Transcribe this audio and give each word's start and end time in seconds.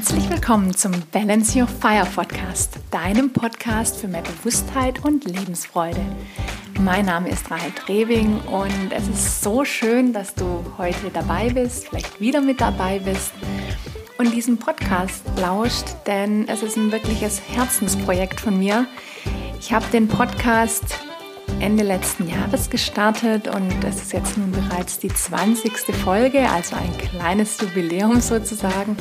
Herzlich 0.00 0.30
willkommen 0.30 0.74
zum 0.74 0.92
Balance 1.12 1.60
Your 1.60 1.66
Fire 1.68 2.06
Podcast, 2.06 2.78
deinem 2.90 3.34
Podcast 3.34 3.98
für 3.98 4.08
mehr 4.08 4.22
Bewusstheit 4.22 5.04
und 5.04 5.26
Lebensfreude. 5.26 6.00
Mein 6.80 7.04
Name 7.04 7.28
ist 7.28 7.50
Rahel 7.50 7.70
Trewing 7.72 8.40
und 8.46 8.92
es 8.96 9.06
ist 9.08 9.42
so 9.42 9.62
schön, 9.62 10.14
dass 10.14 10.34
du 10.34 10.64
heute 10.78 11.10
dabei 11.12 11.50
bist, 11.50 11.88
vielleicht 11.88 12.18
wieder 12.18 12.40
mit 12.40 12.62
dabei 12.62 12.98
bist 13.00 13.32
und 14.16 14.34
diesen 14.34 14.56
Podcast 14.56 15.22
lauscht, 15.38 15.84
denn 16.06 16.48
es 16.48 16.62
ist 16.62 16.78
ein 16.78 16.90
wirkliches 16.92 17.42
Herzensprojekt 17.54 18.40
von 18.40 18.58
mir. 18.58 18.86
Ich 19.60 19.70
habe 19.70 19.84
den 19.92 20.08
Podcast 20.08 20.96
Ende 21.60 21.84
letzten 21.84 22.26
Jahres 22.26 22.70
gestartet 22.70 23.48
und 23.48 23.84
es 23.84 23.96
ist 23.96 24.14
jetzt 24.14 24.38
nun 24.38 24.50
bereits 24.50 24.98
die 24.98 25.12
20. 25.12 25.94
Folge, 25.94 26.48
also 26.48 26.74
ein 26.76 26.96
kleines 26.96 27.60
Jubiläum 27.60 28.22
sozusagen. 28.22 28.96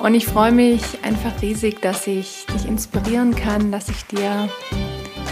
Und 0.00 0.14
ich 0.14 0.24
freue 0.24 0.50
mich 0.50 0.82
einfach 1.02 1.42
riesig, 1.42 1.82
dass 1.82 2.06
ich 2.06 2.46
dich 2.46 2.66
inspirieren 2.66 3.34
kann, 3.34 3.70
dass 3.70 3.90
ich 3.90 4.06
dir 4.06 4.48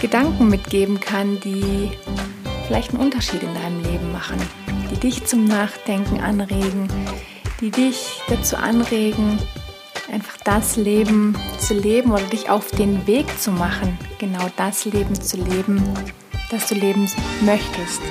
Gedanken 0.02 0.50
mitgeben 0.50 1.00
kann, 1.00 1.40
die 1.40 1.90
vielleicht 2.66 2.90
einen 2.90 3.02
Unterschied 3.02 3.42
in 3.42 3.54
deinem 3.54 3.82
Leben 3.82 4.12
machen, 4.12 4.36
die 4.90 5.00
dich 5.00 5.24
zum 5.24 5.46
Nachdenken 5.46 6.20
anregen, 6.20 6.86
die 7.62 7.70
dich 7.70 8.20
dazu 8.28 8.56
anregen, 8.56 9.38
einfach 10.12 10.36
das 10.44 10.76
Leben 10.76 11.34
zu 11.58 11.72
leben 11.72 12.12
oder 12.12 12.24
dich 12.24 12.50
auf 12.50 12.70
den 12.70 13.06
Weg 13.06 13.26
zu 13.40 13.50
machen, 13.50 13.98
genau 14.18 14.50
das 14.56 14.84
Leben 14.84 15.14
zu 15.14 15.38
leben, 15.38 15.82
das 16.50 16.66
du 16.66 16.74
leben 16.74 17.10
möchtest. 17.40 18.02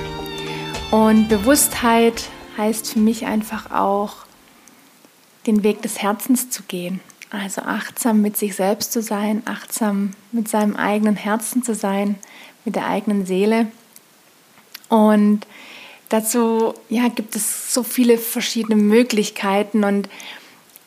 Und 0.90 1.28
Bewusstheit 1.28 2.24
heißt 2.56 2.94
für 2.94 2.98
mich 2.98 3.26
einfach 3.26 3.70
auch, 3.70 4.27
den 5.48 5.64
Weg 5.64 5.82
des 5.82 6.00
Herzens 6.00 6.50
zu 6.50 6.62
gehen. 6.62 7.00
Also 7.30 7.62
achtsam 7.62 8.22
mit 8.22 8.36
sich 8.36 8.54
selbst 8.54 8.92
zu 8.92 9.02
sein, 9.02 9.42
achtsam 9.46 10.12
mit 10.30 10.48
seinem 10.48 10.76
eigenen 10.76 11.16
Herzen 11.16 11.62
zu 11.62 11.74
sein, 11.74 12.16
mit 12.64 12.76
der 12.76 12.86
eigenen 12.86 13.26
Seele. 13.26 13.66
Und 14.88 15.46
dazu 16.08 16.74
ja, 16.88 17.08
gibt 17.08 17.34
es 17.34 17.74
so 17.74 17.82
viele 17.82 18.18
verschiedene 18.18 18.76
Möglichkeiten 18.76 19.84
und 19.84 20.08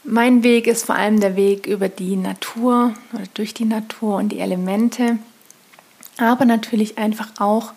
mein 0.03 0.43
Weg 0.43 0.65
ist 0.65 0.85
vor 0.85 0.95
allem 0.95 1.19
der 1.19 1.35
Weg 1.35 1.67
über 1.67 1.87
die 1.87 2.15
Natur 2.15 2.93
oder 3.13 3.25
durch 3.35 3.53
die 3.53 3.65
Natur 3.65 4.15
und 4.15 4.29
die 4.29 4.39
Elemente, 4.39 5.19
aber 6.17 6.45
natürlich 6.45 6.97
einfach 6.97 7.29
auch 7.37 7.73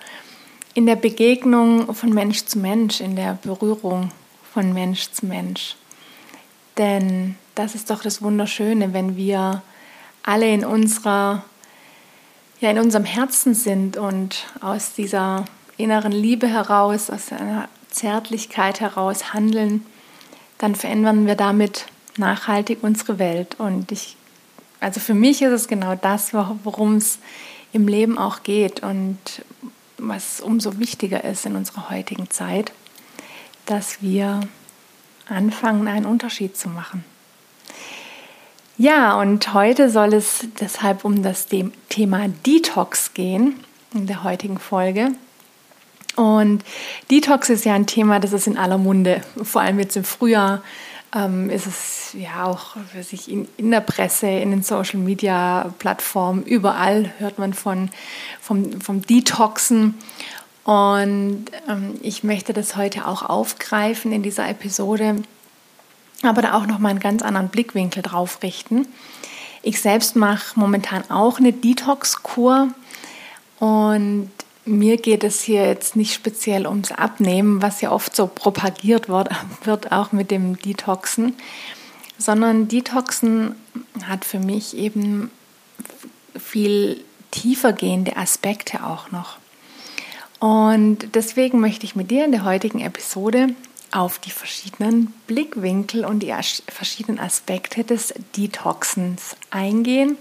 in 0.73 0.87
der 0.87 0.97
Begegnung 0.97 1.95
von 1.95 2.15
Mensch 2.15 2.47
zu 2.47 2.59
Mensch, 2.59 3.01
in 3.01 3.15
der 3.15 3.39
Berührung 3.43 4.11
von 4.53 4.73
Mensch 4.73 5.11
zu 5.11 5.27
Mensch. 5.27 5.77
Denn 6.79 7.37
das 7.55 7.75
ist 7.75 7.91
doch 7.91 8.03
das 8.03 8.23
Wunderschöne, 8.23 8.93
wenn 8.93 9.17
wir 9.17 9.63
alle 10.23 10.53
in 10.53 10.65
unserer 10.65 11.45
ja 12.61 12.71
in 12.71 12.79
unserem 12.79 13.05
Herzen 13.05 13.55
sind 13.55 13.97
und 13.97 14.47
aus 14.61 14.95
dieser 14.95 15.45
inneren 15.77 16.13
Liebe 16.13 16.47
heraus, 16.47 17.11
aus 17.11 17.33
einer 17.33 17.69
Zärtlichkeit 17.91 18.81
heraus 18.81 19.35
handeln, 19.35 19.85
dann 20.59 20.75
verändern 20.75 21.27
wir 21.27 21.35
damit 21.35 21.87
nachhaltig 22.17 22.79
unsere 22.83 23.19
Welt. 23.19 23.57
Und 23.59 23.93
ich, 23.93 24.17
also 24.81 25.01
für 25.01 25.15
mich 25.15 25.43
ist 25.43 25.53
es 25.53 25.69
genau 25.69 25.95
das, 25.95 26.33
worum 26.33 26.97
es 26.97 27.19
im 27.73 27.89
Leben 27.89 28.19
auch 28.19 28.43
geht 28.43 28.83
und 28.83 29.19
was 29.99 30.41
umso 30.41 30.79
wichtiger 30.79 31.25
ist 31.25 31.47
in 31.47 31.57
unserer 31.57 31.91
heutigen 31.91 32.31
Zeit, 32.31 32.73
dass 33.67 34.01
wir 34.01 34.41
anfangen, 35.29 35.89
einen 35.89 36.07
Unterschied 36.07 36.57
zu 36.57 36.69
machen. 36.69 37.05
Ja, 38.77 39.21
und 39.21 39.55
heute 39.55 39.89
soll 39.89 40.15
es 40.15 40.47
deshalb 40.61 41.05
um 41.05 41.23
das 41.23 41.47
Thema 41.89 42.29
Detox 42.45 43.15
gehen 43.15 43.61
in 43.95 44.07
der 44.07 44.25
heutigen 44.25 44.59
Folge. 44.59 45.13
Und 46.17 46.65
Detox 47.11 47.51
ist 47.51 47.65
ja 47.65 47.75
ein 47.75 47.87
Thema, 47.87 48.21
das 48.21 48.33
ist 48.33 48.47
in 48.47 48.59
aller 48.59 48.79
Munde, 48.79 49.21
vor 49.43 49.63
allem 49.63 49.79
jetzt 49.79 49.97
im 49.97 50.05
Frühjahr 50.05 50.63
ähm, 51.15 51.51
ist 51.51 51.67
es 51.67 52.17
ja 52.19 52.45
auch 52.45 52.77
sich 53.01 53.31
in, 53.31 53.49
in, 53.57 53.71
der 53.71 53.81
Presse, 53.81 54.27
in 54.27 54.51
den 54.51 54.63
Social 54.63 54.99
Media 54.99 55.73
Plattformen, 55.79 56.43
überall 56.45 57.13
hört 57.19 57.39
man 57.39 57.55
von, 57.55 57.91
vom, 58.41 58.81
vom 58.81 59.03
Detoxen. 59.03 59.95
Und 60.65 61.47
ähm, 61.69 61.99
ich 62.03 62.25
möchte 62.25 62.53
das 62.53 62.77
heute 62.77 63.07
auch 63.07 63.23
aufgreifen 63.23 64.13
in 64.13 64.23
dieser 64.23 64.49
Episode, 64.49 65.23
aber 66.23 66.43
da 66.43 66.55
auch 66.55 66.67
nochmal 66.67 66.91
einen 66.91 67.01
ganz 67.01 67.23
anderen 67.23 67.49
Blickwinkel 67.49 68.03
drauf 68.03 68.39
richten. 68.43 68.89
Ich 69.63 69.81
selbst 69.81 70.17
mache 70.17 70.59
momentan 70.59 71.11
auch 71.11 71.39
eine 71.39 71.53
Detox-Kur 71.53 72.69
und 73.59 74.31
mir 74.65 74.97
geht 74.97 75.25
es 75.25 75.43
hier 75.43 75.67
jetzt 75.67 75.97
nicht 75.97 76.15
speziell 76.15 76.67
ums 76.67 76.93
Abnehmen, 76.93 77.61
was 77.61 77.83
ja 77.83 77.93
oft 77.93 78.17
so 78.17 78.27
propagiert 78.27 79.09
wird, 79.09 79.29
wird 79.65 79.93
auch 79.93 80.13
mit 80.13 80.31
dem 80.31 80.59
Detoxen, 80.59 81.35
sondern 82.17 82.69
Detoxen 82.69 83.55
hat 84.07 84.25
für 84.25 84.39
mich 84.39 84.77
eben 84.77 85.31
viel 86.39 87.05
tiefer 87.31 87.73
gehende 87.73 88.17
Aspekte 88.17 88.85
auch 88.87 89.11
noch. 89.11 89.37
Und 90.41 91.15
deswegen 91.15 91.61
möchte 91.61 91.87
ich 91.87 91.97
mit 91.97 92.11
dir 92.11 92.25
in 92.25 92.33
der 92.33 92.45
heutigen 92.45 92.81
Episode 92.81 93.55
auf 93.93 94.19
die 94.19 94.31
verschiedenen 94.31 95.15
Blickwinkel 95.27 96.05
und 96.05 96.21
die 96.21 96.35
verschiedenen 96.69 97.21
Aspekte 97.21 97.85
des 97.85 98.13
Detoxens 98.37 99.37
eingehen 99.51 100.19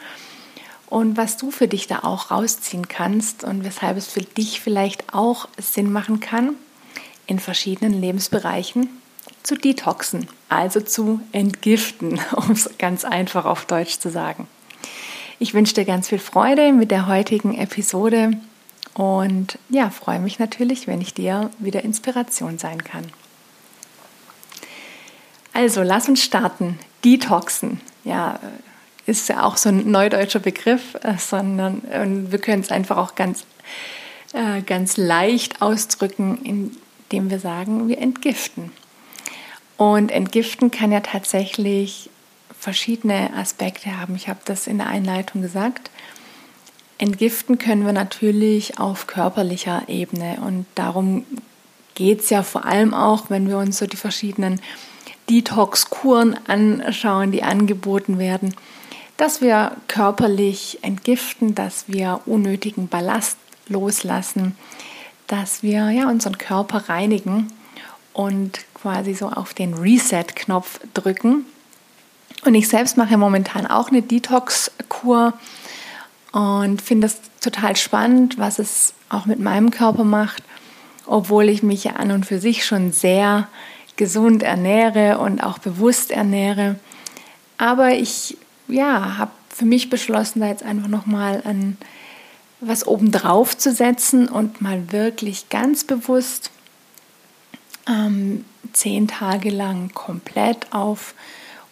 und 0.94 1.18
was 1.18 1.38
du 1.38 1.50
für 1.50 1.68
dich 1.68 1.88
da 1.88 2.02
auch 2.04 2.30
rausziehen 2.30 2.88
kannst 2.88 3.44
und 3.44 3.64
weshalb 3.64 3.98
es 3.98 4.06
für 4.08 4.22
dich 4.22 4.62
vielleicht 4.62 5.12
auch 5.12 5.48
Sinn 5.58 5.92
machen 5.92 6.20
kann, 6.20 6.54
in 7.26 7.40
verschiedenen 7.40 8.00
Lebensbereichen 8.00 8.90
zu 9.42 9.56
detoxen, 9.56 10.28
also 10.50 10.82
zu 10.82 11.20
entgiften, 11.32 12.22
um 12.36 12.52
es 12.52 12.70
ganz 12.78 13.06
einfach 13.06 13.46
auf 13.46 13.66
Deutsch 13.66 13.98
zu 13.98 14.12
sagen. 14.12 14.48
Ich 15.40 15.56
wünsche 15.56 15.74
dir 15.74 15.86
ganz 15.86 16.10
viel 16.10 16.20
Freude 16.20 16.72
mit 16.74 16.92
der 16.92 17.08
heutigen 17.08 17.58
Episode 17.58 18.38
und 18.94 19.58
ja, 19.70 19.90
freue 19.90 20.20
mich 20.20 20.40
natürlich, 20.40 20.88
wenn 20.88 21.02
ich 21.02 21.14
dir 21.14 21.50
wieder 21.60 21.84
Inspiration 21.84 22.58
sein 22.60 22.84
kann. 22.84 23.06
Also, 25.54 25.82
lass 25.84 26.10
uns 26.10 26.24
starten. 26.24 26.80
Detoxen. 27.04 27.82
Ja, 28.04 28.40
ist 29.06 29.30
ja 29.30 29.44
auch 29.44 29.58
so 29.58 29.70
ein 29.70 29.90
neudeutscher 29.90 30.40
Begriff, 30.40 30.96
äh, 31.04 31.18
sondern 31.18 31.84
äh, 31.90 32.32
wir 32.32 32.40
können 32.40 32.62
es 32.62 32.72
einfach 32.72 32.98
auch 32.98 33.16
ganz, 33.16 33.46
äh, 34.34 34.62
ganz 34.62 34.98
leicht 34.98 35.62
ausdrücken, 35.62 36.40
indem 36.44 37.30
wir 37.30 37.40
sagen, 37.40 37.88
wir 37.88 37.98
entgiften. 37.98 38.72
Und 39.78 40.12
entgiften 40.12 40.72
kann 40.72 40.92
ja 40.92 41.02
tatsächlich 41.02 42.10
verschiedene 42.58 43.34
Aspekte 43.36 44.00
haben. 44.00 44.16
Ich 44.16 44.30
habe 44.30 44.40
das 44.46 44.68
in 44.68 44.78
der 44.78 44.88
Einleitung 44.88 45.42
gesagt. 45.42 45.90
Entgiften 46.98 47.58
können 47.58 47.86
wir 47.86 47.94
natürlich 47.94 48.80
auf 48.80 49.08
körperlicher 49.08 49.84
Ebene 49.88 50.38
und 50.46 50.66
darum 50.76 51.26
geht 51.96 52.22
es 52.22 52.30
ja 52.30 52.44
vor 52.44 52.66
allem 52.66 52.94
auch, 52.94 53.30
wenn 53.30 53.48
wir 53.48 53.58
uns 53.58 53.78
so 53.78 53.88
die 53.88 53.98
verschiedenen 53.98 54.62
Detox-Kuren 55.30 56.38
anschauen, 56.48 57.32
die 57.32 57.44
angeboten 57.44 58.20
werden 58.20 58.54
dass 59.18 59.42
wir 59.42 59.78
körperlich 59.88 60.80
entgiften, 60.82 61.56
dass 61.56 61.86
wir 61.88 62.22
unnötigen 62.26 62.88
Ballast 62.88 63.38
loslassen, 63.68 64.56
dass 65.28 65.64
wir 65.64 65.92
ja 65.92 66.10
unseren 66.10 66.38
Körper 66.38 66.90
reinigen 66.90 67.52
und 68.12 68.60
quasi 68.74 69.14
so 69.14 69.30
auf 69.30 69.54
den 69.54 69.76
Reset-Knopf 69.76 70.80
drücken. 70.94 71.46
Und 72.44 72.56
ich 72.56 72.68
selbst 72.68 72.98
mache 72.98 73.18
momentan 73.18 73.68
auch 73.68 73.90
eine 73.90 74.02
Detox-Kur 74.02 75.34
und 76.34 76.82
finde 76.82 77.08
es 77.08 77.22
total 77.40 77.76
spannend, 77.76 78.38
was 78.38 78.60
es 78.60 78.94
auch 79.08 79.26
mit 79.26 79.40
meinem 79.40 79.72
Körper 79.72 80.04
macht, 80.04 80.44
obwohl 81.06 81.48
ich 81.48 81.64
mich 81.64 81.86
ja 81.86 81.94
an 81.94 82.12
und 82.12 82.26
für 82.26 82.40
sich 82.40 82.66
schon 82.66 82.92
sehr 82.92 83.48
gesund 83.96 84.44
ernähre 84.44 85.20
und 85.20 85.42
auch 85.42 85.60
bewusst 85.60 86.12
ernähre. 86.12 86.76
Aber 87.58 87.92
ich 87.92 88.38
ja, 88.68 89.18
habe 89.18 89.32
für 89.50 89.66
mich 89.66 89.92
beschlossen, 89.92 90.40
da 90.40 90.48
jetzt 90.48 90.64
einfach 90.64 90.88
nochmal 90.88 91.44
an 91.46 91.78
was 92.60 92.88
obendrauf 92.88 93.56
zu 93.58 93.72
setzen 93.72 94.28
und 94.28 94.62
mal 94.62 94.92
wirklich 94.92 95.50
ganz 95.50 95.84
bewusst 95.84 96.50
ähm, 97.88 98.46
zehn 98.72 99.08
Tage 99.08 99.50
lang 99.52 99.94
komplett 99.94 100.74
auf 100.74 101.14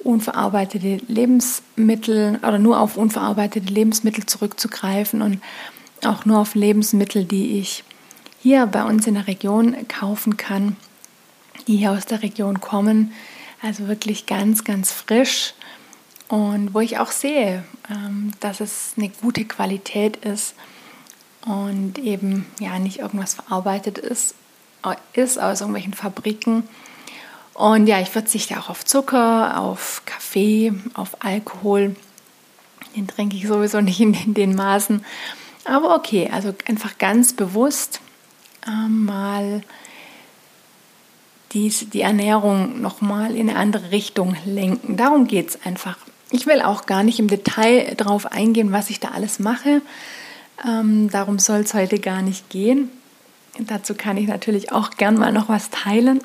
unverarbeitete 0.04 1.00
Lebensmittel 1.08 2.40
oder 2.40 2.60
nur 2.60 2.80
auf 2.80 2.98
unverarbeitete 2.98 3.72
Lebensmittel 3.72 4.26
zurückzugreifen 4.26 5.22
und 5.22 5.42
auch 6.06 6.26
nur 6.26 6.40
auf 6.40 6.56
Lebensmittel, 6.56 7.26
die 7.26 7.60
ich 7.60 7.84
hier 8.40 8.66
bei 8.66 8.84
uns 8.84 9.08
in 9.08 9.14
der 9.14 9.28
Region 9.28 9.88
kaufen 9.88 10.38
kann, 10.38 10.76
die 11.68 11.78
hier 11.78 11.92
aus 11.92 12.06
der 12.06 12.24
Region 12.24 12.60
kommen. 12.60 13.14
Also 13.62 13.88
wirklich 13.88 14.26
ganz, 14.26 14.64
ganz 14.64 14.92
frisch 14.92 15.54
und 16.32 16.74
wo 16.74 16.80
ich 16.80 16.98
auch 16.98 17.12
sehe, 17.12 17.64
ähm, 17.90 18.32
dass 18.40 18.62
es 18.62 18.94
eine 18.98 19.10
gute 19.10 19.44
Qualität 19.44 20.16
ist 20.18 20.56
und 21.46 22.00
eben 22.00 22.46
ja 22.60 22.80
nicht 22.80 23.00
irgendwas 23.00 23.34
verarbeitet 23.34 23.98
ist, 23.98 24.36
ist 25.14 25.38
aus 25.38 25.60
irgendwelchen 25.60 25.94
Fabriken. 25.94 26.64
Und 27.54 27.88
ja, 27.88 28.00
ich 28.00 28.10
verzichte 28.10 28.60
auch 28.60 28.70
auf 28.70 28.86
Zucker, 28.86 29.60
auf 29.60 30.04
Kaffee, 30.06 30.74
auf 30.94 31.24
Alkohol. 31.24 31.96
Den 32.96 33.08
trinke 33.08 33.36
ich 33.36 33.48
sowieso 33.48 33.82
nicht 33.82 34.00
in 34.00 34.34
den 34.34 34.56
Maßen. 34.56 35.04
Aber 35.66 35.96
okay, 35.96 36.30
also 36.32 36.54
einfach 36.68 36.98
ganz 36.98 37.34
bewusst 37.34 38.02
äh, 38.66 38.88
mal 38.90 39.62
dies, 41.52 41.90
die 41.90 42.02
Ernährung 42.02 42.82
nochmal 42.82 43.36
in 43.36 43.50
eine 43.50 43.60
andere 43.60 43.92
Richtung 43.92 44.36
lenken. 44.46 44.98
Darum 44.98 45.28
geht 45.28 45.50
es 45.50 45.66
einfach. 45.66 45.98
Ich 46.30 46.48
will 46.48 46.62
auch 46.62 46.86
gar 46.86 47.04
nicht 47.04 47.20
im 47.20 47.28
Detail 47.28 47.94
darauf 47.96 48.32
eingehen, 48.32 48.72
was 48.72 48.90
ich 48.90 49.00
da 49.00 49.10
alles 49.10 49.40
mache. 49.40 49.82
Ähm, 50.66 51.10
darum 51.10 51.40
soll 51.40 51.60
es 51.60 51.74
heute 51.74 52.00
gar 52.00 52.22
nicht 52.22 52.50
gehen. 52.50 52.90
Dazu 53.60 53.96
kann 53.96 54.16
ich 54.16 54.28
natürlich 54.28 54.72
auch 54.72 54.92
gern 54.92 55.18
mal 55.18 55.34
noch 55.34 55.50
was 55.50 55.70
teilen. 55.70 56.22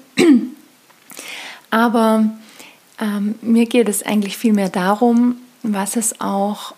Aber 1.71 2.31
ähm, 3.01 3.37
mir 3.43 3.67
geht 3.67 3.89
es 3.89 4.03
eigentlich 4.03 4.37
vielmehr 4.37 4.69
darum, 4.69 5.37
was 5.63 5.97
es 5.97 6.21
auch 6.21 6.75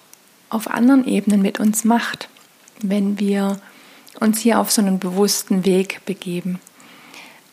auf 0.51 0.71
anderen 0.71 1.07
Ebenen 1.07 1.43
mit 1.43 1.61
uns 1.61 1.85
macht, 1.85 2.29
wenn 2.83 3.19
wir 3.19 3.61
uns 4.21 4.41
hier 4.41 4.59
auf 4.59 4.71
so 4.71 4.81
einen 4.83 4.99
bewussten 4.99 5.65
Weg 5.65 6.01
begeben. 6.07 6.59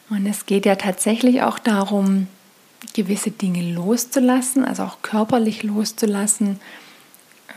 Und 0.10 0.26
es 0.26 0.46
geht 0.46 0.66
ja 0.66 0.76
tatsächlich 0.76 1.42
auch 1.42 1.60
darum, 1.60 2.28
gewisse 2.94 3.32
Dinge 3.32 3.74
loszulassen, 3.74 4.64
also 4.64 4.84
auch 4.84 5.02
körperlich 5.02 5.64
loszulassen, 5.64 6.60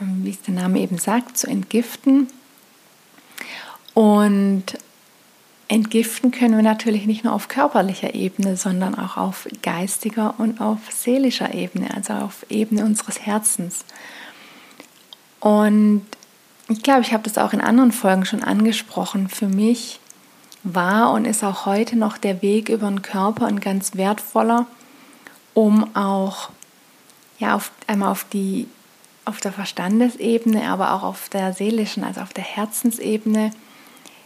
ähm, 0.01 0.21
wie 0.23 0.31
es 0.31 0.41
der 0.41 0.55
Name 0.55 0.79
eben 0.79 0.97
sagt, 0.97 1.37
zu 1.37 1.47
entgiften. 1.47 2.27
Und 3.93 4.63
entgiften 5.69 6.31
können 6.31 6.55
wir 6.55 6.63
natürlich 6.63 7.05
nicht 7.05 7.23
nur 7.23 7.33
auf 7.33 7.47
körperlicher 7.47 8.15
Ebene, 8.15 8.57
sondern 8.57 8.95
auch 8.95 9.17
auf 9.17 9.47
geistiger 9.61 10.33
und 10.37 10.59
auf 10.59 10.79
seelischer 10.91 11.53
Ebene, 11.53 11.93
also 11.95 12.13
auf 12.13 12.45
Ebene 12.49 12.83
unseres 12.83 13.21
Herzens. 13.21 13.85
Und 15.39 16.05
ich 16.67 16.81
glaube, 16.81 17.01
ich 17.01 17.13
habe 17.13 17.23
das 17.23 17.37
auch 17.37 17.53
in 17.53 17.61
anderen 17.61 17.91
Folgen 17.91 18.25
schon 18.25 18.43
angesprochen. 18.43 19.29
Für 19.29 19.47
mich 19.47 19.99
war 20.63 21.13
und 21.13 21.25
ist 21.25 21.43
auch 21.43 21.65
heute 21.65 21.95
noch 21.95 22.17
der 22.17 22.41
Weg 22.41 22.69
über 22.69 22.87
den 22.87 23.03
Körper 23.03 23.45
ein 23.45 23.59
ganz 23.59 23.95
wertvoller, 23.95 24.65
um 25.53 25.95
auch 25.95 26.49
ja, 27.37 27.55
auf, 27.55 27.71
einmal 27.85 28.09
auf, 28.09 28.25
die, 28.25 28.67
auf 29.23 29.39
der 29.39 29.51
Verstandesebene, 29.51 30.67
aber 30.67 30.93
auch 30.93 31.03
auf 31.03 31.29
der 31.29 31.53
seelischen, 31.53 32.03
also 32.03 32.21
auf 32.21 32.33
der 32.33 32.43
Herzensebene, 32.43 33.51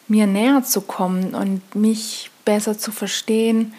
mir 0.07 0.27
näher 0.27 0.63
zu 0.63 0.81
kommen 0.81 1.33
und 1.33 1.75
mich 1.75 2.29
besser 2.45 2.77
zu 2.77 2.91
verstehen, 2.91 3.73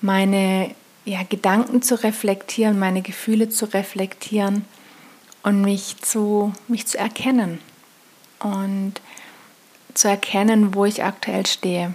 meine 0.00 0.74
ja, 1.04 1.22
Gedanken 1.28 1.82
zu 1.82 2.02
reflektieren, 2.02 2.78
meine 2.78 3.02
Gefühle 3.02 3.48
zu 3.48 3.66
reflektieren 3.66 4.64
und 5.42 5.60
mich 5.60 5.96
zu, 6.00 6.52
mich 6.68 6.86
zu 6.86 6.98
erkennen. 6.98 7.60
Und 8.40 9.00
zu 9.94 10.08
erkennen, 10.08 10.74
wo 10.74 10.84
ich 10.84 11.04
aktuell 11.04 11.46
stehe. 11.46 11.94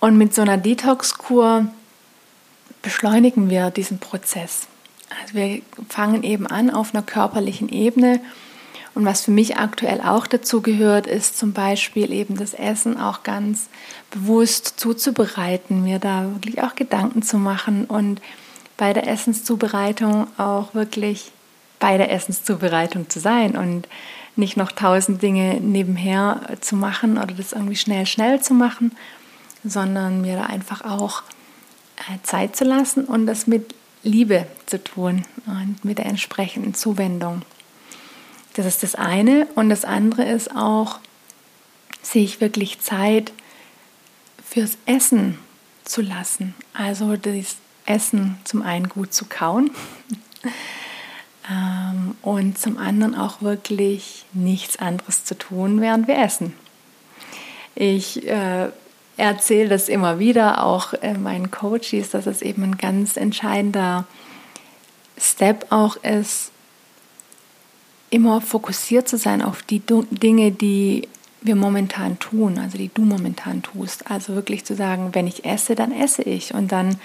Und 0.00 0.18
mit 0.18 0.34
so 0.34 0.42
einer 0.42 0.58
Detox-Kur 0.58 1.66
beschleunigen 2.82 3.50
wir 3.50 3.70
diesen 3.70 3.98
Prozess. 3.98 4.66
Also 5.20 5.34
wir 5.34 5.62
fangen 5.88 6.22
eben 6.22 6.46
an 6.46 6.70
auf 6.70 6.94
einer 6.94 7.02
körperlichen 7.02 7.68
Ebene. 7.68 8.20
Und 8.94 9.04
was 9.04 9.22
für 9.22 9.30
mich 9.30 9.56
aktuell 9.56 10.00
auch 10.00 10.26
dazu 10.26 10.62
gehört, 10.62 11.06
ist 11.06 11.38
zum 11.38 11.52
Beispiel 11.52 12.12
eben 12.12 12.36
das 12.36 12.54
Essen 12.54 12.98
auch 12.98 13.22
ganz 13.22 13.68
bewusst 14.10 14.80
zuzubereiten, 14.80 15.84
mir 15.84 15.98
da 15.98 16.24
wirklich 16.32 16.62
auch 16.62 16.74
Gedanken 16.74 17.22
zu 17.22 17.38
machen 17.38 17.84
und 17.84 18.20
bei 18.76 18.92
der 18.92 19.06
Essenszubereitung 19.06 20.26
auch 20.38 20.74
wirklich 20.74 21.30
bei 21.78 21.98
der 21.98 22.10
Essenszubereitung 22.12 23.08
zu 23.08 23.20
sein 23.20 23.56
und 23.56 23.86
nicht 24.36 24.56
noch 24.56 24.72
tausend 24.72 25.22
Dinge 25.22 25.60
nebenher 25.60 26.40
zu 26.60 26.76
machen 26.76 27.18
oder 27.18 27.34
das 27.34 27.52
irgendwie 27.52 27.76
schnell, 27.76 28.06
schnell 28.06 28.40
zu 28.40 28.54
machen, 28.54 28.92
sondern 29.64 30.22
mir 30.22 30.36
da 30.36 30.44
einfach 30.44 30.82
auch 30.84 31.22
äh, 31.98 32.18
Zeit 32.22 32.56
zu 32.56 32.64
lassen 32.64 33.04
und 33.04 33.26
das 33.26 33.46
mit 33.46 33.74
Liebe 34.02 34.46
zu 34.66 34.82
tun 34.82 35.24
und 35.46 35.84
mit 35.84 35.98
der 35.98 36.06
entsprechenden 36.06 36.74
Zuwendung. 36.74 37.42
Das 38.54 38.66
ist 38.66 38.82
das 38.82 38.94
eine. 38.94 39.46
Und 39.54 39.68
das 39.68 39.84
andere 39.84 40.24
ist 40.24 40.54
auch, 40.54 40.98
sich 42.02 42.40
wirklich 42.40 42.80
Zeit 42.80 43.32
fürs 44.44 44.78
Essen 44.86 45.38
zu 45.84 46.02
lassen. 46.02 46.54
Also 46.72 47.16
das 47.16 47.56
Essen 47.86 48.38
zum 48.44 48.62
einen 48.62 48.88
gut 48.88 49.12
zu 49.12 49.26
kauen 49.26 49.70
ähm, 51.50 52.16
und 52.22 52.58
zum 52.58 52.78
anderen 52.78 53.14
auch 53.14 53.42
wirklich 53.42 54.24
nichts 54.32 54.78
anderes 54.78 55.24
zu 55.24 55.36
tun, 55.36 55.80
während 55.80 56.08
wir 56.08 56.18
essen. 56.18 56.54
Ich 57.74 58.26
äh, 58.26 58.70
erzähle 59.16 59.68
das 59.68 59.88
immer 59.88 60.18
wieder, 60.18 60.64
auch 60.64 60.94
äh, 60.94 61.14
meinen 61.14 61.50
Coaches, 61.50 62.10
dass 62.10 62.26
es 62.26 62.42
eben 62.42 62.62
ein 62.62 62.78
ganz 62.78 63.16
entscheidender 63.16 64.06
Step 65.18 65.66
auch 65.70 65.96
ist, 65.96 66.50
immer 68.10 68.40
fokussiert 68.40 69.08
zu 69.08 69.16
sein 69.16 69.40
auf 69.42 69.62
die 69.62 69.80
Dinge, 69.80 70.50
die 70.50 71.08
wir 71.42 71.56
momentan 71.56 72.18
tun, 72.18 72.58
also 72.58 72.76
die 72.76 72.90
du 72.92 73.02
momentan 73.02 73.62
tust. 73.62 74.10
Also 74.10 74.34
wirklich 74.34 74.64
zu 74.64 74.74
sagen, 74.74 75.10
wenn 75.12 75.26
ich 75.26 75.44
esse, 75.44 75.74
dann 75.74 75.92
esse 75.92 76.22
ich 76.22 76.54
und 76.54 76.72
dann 76.72 76.96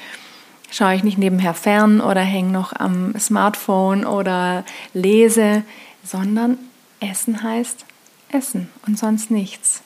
schaue 0.72 0.96
ich 0.96 1.04
nicht 1.04 1.18
nebenher 1.18 1.54
fern 1.54 2.02
oder 2.02 2.22
hänge 2.22 2.52
noch 2.52 2.74
am 2.74 3.18
Smartphone 3.18 4.06
oder 4.06 4.66
lese, 4.94 5.64
sondern 6.04 6.58
Essen 7.00 7.44
heißt 7.44 7.86
Essen 8.30 8.70
und 8.86 8.98
sonst 8.98 9.32
nichts. 9.32 9.82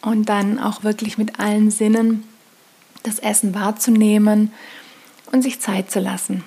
Und 0.00 0.28
dann 0.28 0.58
auch 0.58 0.84
wirklich 0.84 1.18
mit 1.18 1.40
allen 1.40 1.70
Sinnen 1.70 2.24
das 3.02 3.18
Essen 3.18 3.54
wahrzunehmen 3.54 4.52
und 5.32 5.42
sich 5.42 5.60
Zeit 5.60 5.90
zu 5.90 5.98
lassen, 5.98 6.44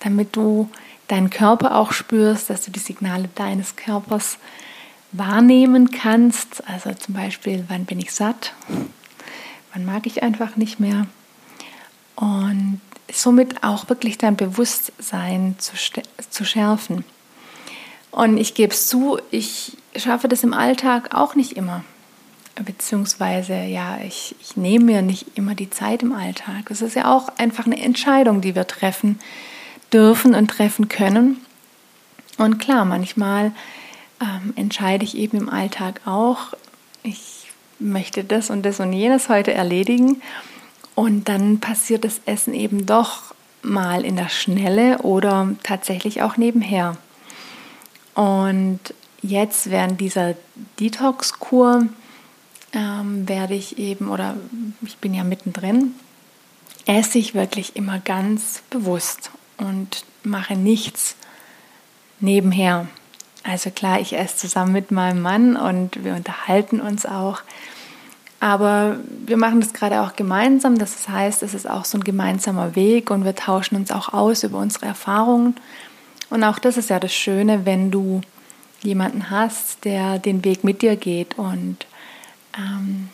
damit 0.00 0.36
du 0.36 0.68
deinen 1.08 1.30
Körper 1.30 1.76
auch 1.76 1.92
spürst, 1.92 2.50
dass 2.50 2.62
du 2.62 2.70
die 2.70 2.80
Signale 2.80 3.28
deines 3.34 3.76
Körpers 3.76 4.38
wahrnehmen 5.12 5.90
kannst. 5.90 6.62
Also 6.66 6.92
zum 6.94 7.14
Beispiel, 7.14 7.64
wann 7.68 7.84
bin 7.84 7.98
ich 7.98 8.12
satt? 8.12 8.52
Wann 9.72 9.84
mag 9.84 10.06
ich 10.06 10.22
einfach 10.22 10.56
nicht 10.56 10.80
mehr? 10.80 11.06
Und 12.16 12.80
somit 13.12 13.62
auch 13.62 13.88
wirklich 13.88 14.18
dein 14.18 14.36
Bewusstsein 14.36 15.56
zu, 15.58 15.72
zu 16.30 16.44
schärfen. 16.44 17.04
Und 18.10 18.36
ich 18.36 18.54
gebe 18.54 18.72
es 18.72 18.88
zu, 18.88 19.18
ich 19.30 19.76
schaffe 19.96 20.28
das 20.28 20.44
im 20.44 20.54
Alltag 20.54 21.14
auch 21.14 21.34
nicht 21.34 21.52
immer. 21.52 21.84
Beziehungsweise, 22.64 23.64
ja, 23.64 23.98
ich, 24.04 24.36
ich 24.40 24.56
nehme 24.56 24.84
mir 24.84 25.02
nicht 25.02 25.26
immer 25.36 25.56
die 25.56 25.70
Zeit 25.70 26.04
im 26.04 26.12
Alltag. 26.12 26.66
Das 26.68 26.82
ist 26.82 26.94
ja 26.94 27.12
auch 27.12 27.28
einfach 27.36 27.66
eine 27.66 27.80
Entscheidung, 27.80 28.40
die 28.40 28.54
wir 28.54 28.68
treffen 28.68 29.18
dürfen 29.94 30.34
und 30.34 30.48
treffen 30.48 30.88
können. 30.88 31.38
Und 32.36 32.58
klar, 32.58 32.84
manchmal 32.84 33.52
ähm, 34.20 34.52
entscheide 34.56 35.04
ich 35.04 35.16
eben 35.16 35.38
im 35.38 35.48
Alltag 35.48 36.00
auch, 36.04 36.52
ich 37.04 37.46
möchte 37.78 38.24
das 38.24 38.50
und 38.50 38.64
das 38.64 38.80
und 38.80 38.92
jenes 38.92 39.28
heute 39.28 39.54
erledigen. 39.54 40.20
Und 40.96 41.28
dann 41.28 41.60
passiert 41.60 42.04
das 42.04 42.20
Essen 42.26 42.54
eben 42.54 42.86
doch 42.86 43.34
mal 43.62 44.04
in 44.04 44.16
der 44.16 44.28
Schnelle 44.28 44.98
oder 44.98 45.54
tatsächlich 45.62 46.22
auch 46.22 46.36
nebenher. 46.36 46.96
Und 48.14 48.80
jetzt 49.22 49.70
während 49.70 50.00
dieser 50.00 50.34
Detox-Kur 50.80 51.86
ähm, 52.72 53.28
werde 53.28 53.54
ich 53.54 53.78
eben, 53.78 54.08
oder 54.08 54.36
ich 54.82 54.98
bin 54.98 55.14
ja 55.14 55.24
mittendrin, 55.24 55.94
esse 56.86 57.18
ich 57.18 57.34
wirklich 57.34 57.76
immer 57.76 57.98
ganz 57.98 58.62
bewusst 58.70 59.30
und 59.58 60.04
mache 60.22 60.54
nichts 60.54 61.16
nebenher. 62.20 62.86
Also 63.42 63.70
klar, 63.70 64.00
ich 64.00 64.16
esse 64.16 64.36
zusammen 64.36 64.72
mit 64.72 64.90
meinem 64.90 65.20
Mann 65.20 65.56
und 65.56 66.02
wir 66.04 66.14
unterhalten 66.14 66.80
uns 66.80 67.04
auch. 67.04 67.42
Aber 68.40 68.98
wir 69.26 69.36
machen 69.36 69.60
das 69.60 69.72
gerade 69.72 70.02
auch 70.02 70.16
gemeinsam. 70.16 70.78
Das 70.78 71.08
heißt, 71.08 71.42
es 71.42 71.54
ist 71.54 71.68
auch 71.68 71.84
so 71.84 71.98
ein 71.98 72.04
gemeinsamer 72.04 72.74
Weg 72.74 73.10
und 73.10 73.24
wir 73.24 73.34
tauschen 73.34 73.76
uns 73.76 73.90
auch 73.90 74.12
aus 74.12 74.42
über 74.42 74.58
unsere 74.58 74.86
Erfahrungen. 74.86 75.56
Und 76.30 76.42
auch 76.44 76.58
das 76.58 76.76
ist 76.76 76.90
ja 76.90 77.00
das 77.00 77.14
Schöne, 77.14 77.64
wenn 77.64 77.90
du 77.90 78.22
jemanden 78.82 79.30
hast, 79.30 79.84
der 79.84 80.18
den 80.18 80.44
Weg 80.44 80.64
mit 80.64 80.82
dir 80.82 80.96
geht 80.96 81.38
und 81.38 81.86
ähm, 82.56 83.08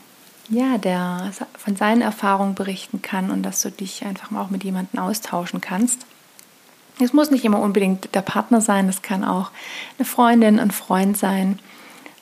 ja, 0.48 0.78
der 0.78 1.32
von 1.56 1.76
seinen 1.76 2.02
Erfahrungen 2.02 2.54
berichten 2.54 3.02
kann 3.02 3.30
und 3.30 3.44
dass 3.44 3.62
du 3.62 3.70
dich 3.70 4.04
einfach 4.04 4.32
auch 4.36 4.50
mit 4.50 4.64
jemandem 4.64 4.98
austauschen 4.98 5.60
kannst. 5.60 6.06
Es 7.00 7.12
muss 7.12 7.30
nicht 7.30 7.44
immer 7.44 7.60
unbedingt 7.60 8.14
der 8.14 8.22
Partner 8.22 8.60
sein, 8.60 8.88
es 8.88 9.02
kann 9.02 9.24
auch 9.24 9.50
eine 9.98 10.06
Freundin, 10.06 10.58
ein 10.58 10.70
Freund 10.70 11.16
sein 11.16 11.58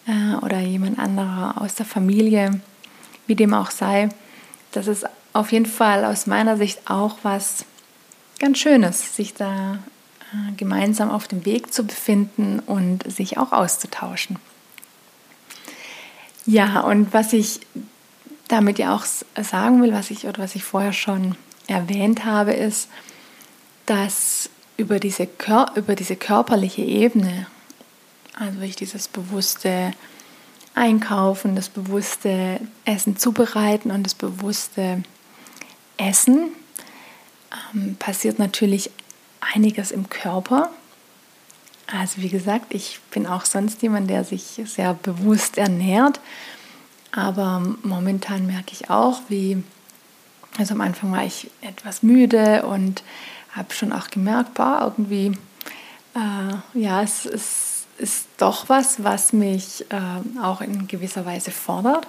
äh, 0.06 0.36
oder 0.44 0.60
jemand 0.60 0.98
anderer 0.98 1.60
aus 1.60 1.74
der 1.74 1.86
Familie, 1.86 2.60
wie 3.26 3.34
dem 3.34 3.54
auch 3.54 3.70
sei. 3.70 4.08
Das 4.72 4.86
ist 4.86 5.06
auf 5.32 5.52
jeden 5.52 5.66
Fall 5.66 6.04
aus 6.04 6.26
meiner 6.26 6.56
Sicht 6.56 6.90
auch 6.90 7.18
was 7.22 7.64
ganz 8.38 8.58
Schönes, 8.58 9.16
sich 9.16 9.34
da 9.34 9.74
äh, 10.32 10.52
gemeinsam 10.56 11.10
auf 11.10 11.28
dem 11.28 11.44
Weg 11.44 11.72
zu 11.72 11.84
befinden 11.84 12.60
und 12.60 13.10
sich 13.10 13.38
auch 13.38 13.52
auszutauschen. 13.52 14.36
Ja, 16.46 16.80
und 16.80 17.12
was 17.12 17.32
ich 17.32 17.60
damit 18.48 18.78
ja 18.78 18.94
auch 18.94 19.04
sagen 19.04 19.82
will, 19.82 19.92
was 19.92 20.10
ich 20.10 20.26
oder 20.26 20.42
was 20.42 20.54
ich 20.54 20.64
vorher 20.64 20.94
schon 20.94 21.36
erwähnt 21.66 22.24
habe, 22.24 22.54
ist, 22.54 22.88
dass 23.84 24.48
über 24.78 24.98
diese, 24.98 25.26
Kör 25.26 25.72
über 25.74 25.94
diese 25.94 26.16
körperliche 26.16 26.82
Ebene, 26.82 27.46
also 28.38 28.60
durch 28.60 28.76
dieses 28.76 29.08
bewusste 29.08 29.92
Einkaufen, 30.74 31.56
das 31.56 31.68
bewusste 31.68 32.60
Essen 32.84 33.16
zubereiten 33.16 33.90
und 33.90 34.04
das 34.04 34.14
bewusste 34.14 35.02
Essen, 35.96 36.52
ähm, 37.74 37.96
passiert 37.98 38.38
natürlich 38.38 38.90
einiges 39.40 39.90
im 39.90 40.08
Körper. 40.08 40.70
Also 41.88 42.22
wie 42.22 42.28
gesagt, 42.28 42.66
ich 42.72 43.00
bin 43.10 43.26
auch 43.26 43.44
sonst 43.44 43.82
jemand, 43.82 44.08
der 44.08 44.22
sich 44.22 44.60
sehr 44.64 44.94
bewusst 44.94 45.58
ernährt. 45.58 46.20
Aber 47.10 47.62
momentan 47.82 48.46
merke 48.46 48.72
ich 48.72 48.90
auch, 48.90 49.22
wie, 49.28 49.62
also 50.58 50.74
am 50.74 50.82
Anfang 50.82 51.10
war 51.10 51.24
ich 51.24 51.50
etwas 51.62 52.02
müde 52.02 52.64
und 52.66 53.02
habe 53.50 53.72
schon 53.72 53.92
auch 53.92 54.08
gemerkt, 54.08 54.54
boah, 54.54 54.80
irgendwie, 54.82 55.32
äh, 56.14 56.78
ja, 56.78 57.02
es, 57.02 57.26
es 57.26 57.86
ist 57.98 58.26
doch 58.38 58.68
was, 58.68 59.02
was 59.02 59.32
mich 59.32 59.84
äh, 59.90 60.40
auch 60.40 60.60
in 60.60 60.86
gewisser 60.86 61.26
Weise 61.26 61.50
fordert. 61.50 62.06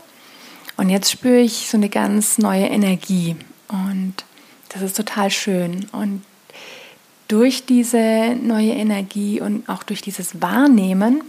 Und 0.77 0.89
jetzt 0.89 1.12
spüre 1.12 1.39
ich 1.39 1.67
so 1.69 1.77
eine 1.77 1.89
ganz 1.89 2.38
neue 2.38 2.67
Energie 2.67 3.36
und 3.67 4.13
das 4.69 4.81
ist 4.81 4.96
total 4.96 5.29
schön. 5.29 5.88
Und 5.91 6.24
durch 7.27 7.65
diese 7.65 8.36
neue 8.41 8.72
Energie 8.72 9.41
und 9.41 9.67
auch 9.67 9.84
durch 9.84 10.01
dieses 10.01 10.41
Wahrnehmen 10.41 11.24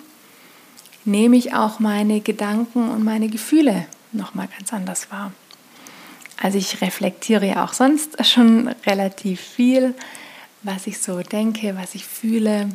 nehme 1.05 1.37
ich 1.37 1.55
auch 1.55 1.81
meine 1.81 2.21
Gedanken 2.21 2.91
und 2.91 3.05
meine 3.05 3.29
Gefühle 3.29 3.87
nochmal 4.13 4.49
ganz 4.57 4.73
anders 4.73 5.11
wahr. 5.11 5.33
Also 6.43 6.57
ich 6.57 6.81
reflektiere 6.81 7.47
ja 7.47 7.65
auch 7.65 7.75
sonst 7.75 8.25
schon 8.27 8.69
relativ 8.87 9.41
viel, 9.41 9.95
was 10.63 10.87
ich 10.87 10.99
so 10.99 11.21
denke, 11.21 11.77
was 11.77 11.95
ich 11.95 12.07
fühle, 12.07 12.71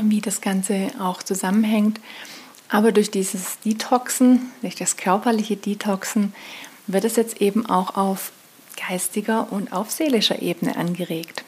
wie 0.00 0.22
das 0.22 0.40
Ganze 0.40 0.88
auch 0.98 1.22
zusammenhängt. 1.22 2.00
Aber 2.68 2.92
durch 2.92 3.10
dieses 3.10 3.60
Detoxen, 3.60 4.50
durch 4.62 4.74
das 4.74 4.96
körperliche 4.96 5.56
Detoxen, 5.56 6.34
wird 6.86 7.04
es 7.04 7.16
jetzt 7.16 7.42
eben 7.42 7.66
auch 7.66 7.94
auf 7.96 8.32
geistiger 8.88 9.52
und 9.52 9.72
auf 9.72 9.90
seelischer 9.90 10.40
Ebene 10.40 10.76
angeregt. 10.76 11.44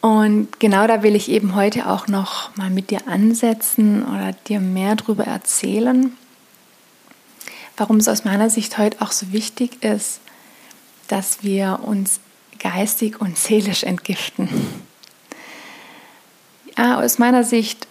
Und 0.00 0.60
genau 0.60 0.86
da 0.86 1.02
will 1.02 1.16
ich 1.16 1.30
eben 1.30 1.54
heute 1.54 1.88
auch 1.88 2.06
noch 2.06 2.54
mal 2.56 2.70
mit 2.70 2.90
dir 2.90 3.08
ansetzen 3.08 4.04
oder 4.04 4.32
dir 4.46 4.60
mehr 4.60 4.94
darüber 4.94 5.24
erzählen, 5.24 6.12
warum 7.78 7.96
es 7.96 8.08
aus 8.08 8.24
meiner 8.24 8.50
Sicht 8.50 8.78
heute 8.78 9.00
auch 9.00 9.12
so 9.12 9.32
wichtig 9.32 9.82
ist, 9.82 10.20
dass 11.08 11.42
wir 11.42 11.80
uns 11.82 12.20
geistig 12.58 13.20
und 13.20 13.38
seelisch 13.38 13.84
entgiften. 13.84 14.48
Ja, 16.76 17.00
aus 17.00 17.18
meiner 17.18 17.44
Sicht 17.44 17.86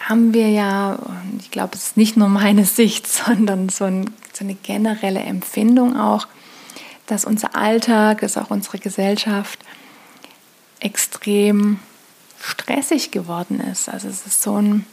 haben 0.00 0.32
wir 0.32 0.48
ja, 0.48 0.98
ich 1.38 1.50
glaube, 1.50 1.74
es 1.74 1.88
ist 1.88 1.96
nicht 1.96 2.16
nur 2.16 2.28
meine 2.28 2.64
Sicht, 2.64 3.06
sondern 3.26 3.68
so, 3.68 3.84
ein, 3.84 4.10
so 4.32 4.44
eine 4.44 4.54
generelle 4.54 5.20
Empfindung 5.20 5.96
auch, 5.96 6.26
dass 7.06 7.24
unser 7.24 7.56
Alltag, 7.56 8.20
dass 8.20 8.36
auch 8.36 8.50
unsere 8.50 8.78
Gesellschaft 8.78 9.60
extrem 10.80 11.80
stressig 12.40 13.10
geworden 13.10 13.60
ist. 13.60 13.88
Also 13.88 14.08
es 14.08 14.26
ist 14.26 14.42
so 14.42 14.60
ein 14.60 14.86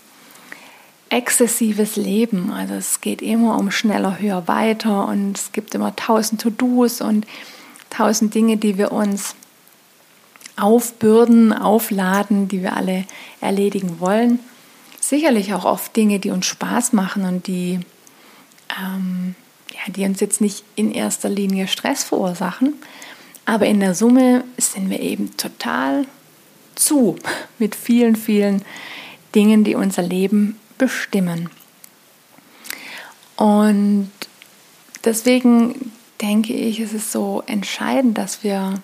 exzessives 1.15 1.95
Leben. 1.95 2.51
Also 2.51 2.74
es 2.74 3.00
geht 3.00 3.22
immer 3.22 3.57
um 3.57 3.72
schneller, 3.72 4.19
höher, 4.19 4.50
weiter 4.50 5.07
und 5.07 5.38
es 5.38 5.53
gibt 5.53 5.74
immer 5.74 5.95
tausend 5.95 6.41
To-Dos 6.41 7.00
und 7.00 7.25
tausend 7.89 8.36
Dinge, 8.36 8.57
die 8.57 8.77
wir 8.77 8.91
uns 8.91 9.36
aufbürden, 10.57 11.53
aufladen, 11.53 12.50
die 12.50 12.62
wir 12.62 12.75
alle 12.75 13.05
erledigen 13.39 14.01
wollen. 14.01 14.39
Sicherlich 15.00 15.53
auch 15.53 15.63
oft 15.63 15.95
Dinge, 15.95 16.19
die 16.19 16.31
uns 16.31 16.45
Spaß 16.48 16.91
machen 16.91 17.24
und 17.24 17.48
die, 17.48 17.79
ähm, 18.77 19.36
ja, 19.72 19.93
die 19.93 20.03
uns 20.03 20.19
jetzt 20.19 20.41
nicht 20.41 20.65
in 20.75 20.91
erster 20.91 21.29
Linie 21.29 21.69
Stress 21.69 22.03
verursachen, 22.03 22.74
aber 23.45 23.67
in 23.67 23.79
der 23.79 23.95
Summe 23.95 24.43
sind 24.57 24.89
wir 24.89 25.00
eben 25.00 25.38
total 25.38 26.05
zu 26.75 27.15
mit 27.57 27.74
vielen, 27.74 28.17
vielen 28.17 28.63
Dingen, 29.34 29.63
die 29.63 29.75
unser 29.75 30.01
Leben 30.01 30.57
bestimmen. 30.77 31.50
Und 33.36 34.12
deswegen 35.03 35.91
denke 36.22 36.53
ich, 36.53 36.79
es 36.79 36.94
ist 36.94 37.12
so 37.12 37.44
entscheidend, 37.46 38.17
dass 38.17 38.44
wir 38.44 38.82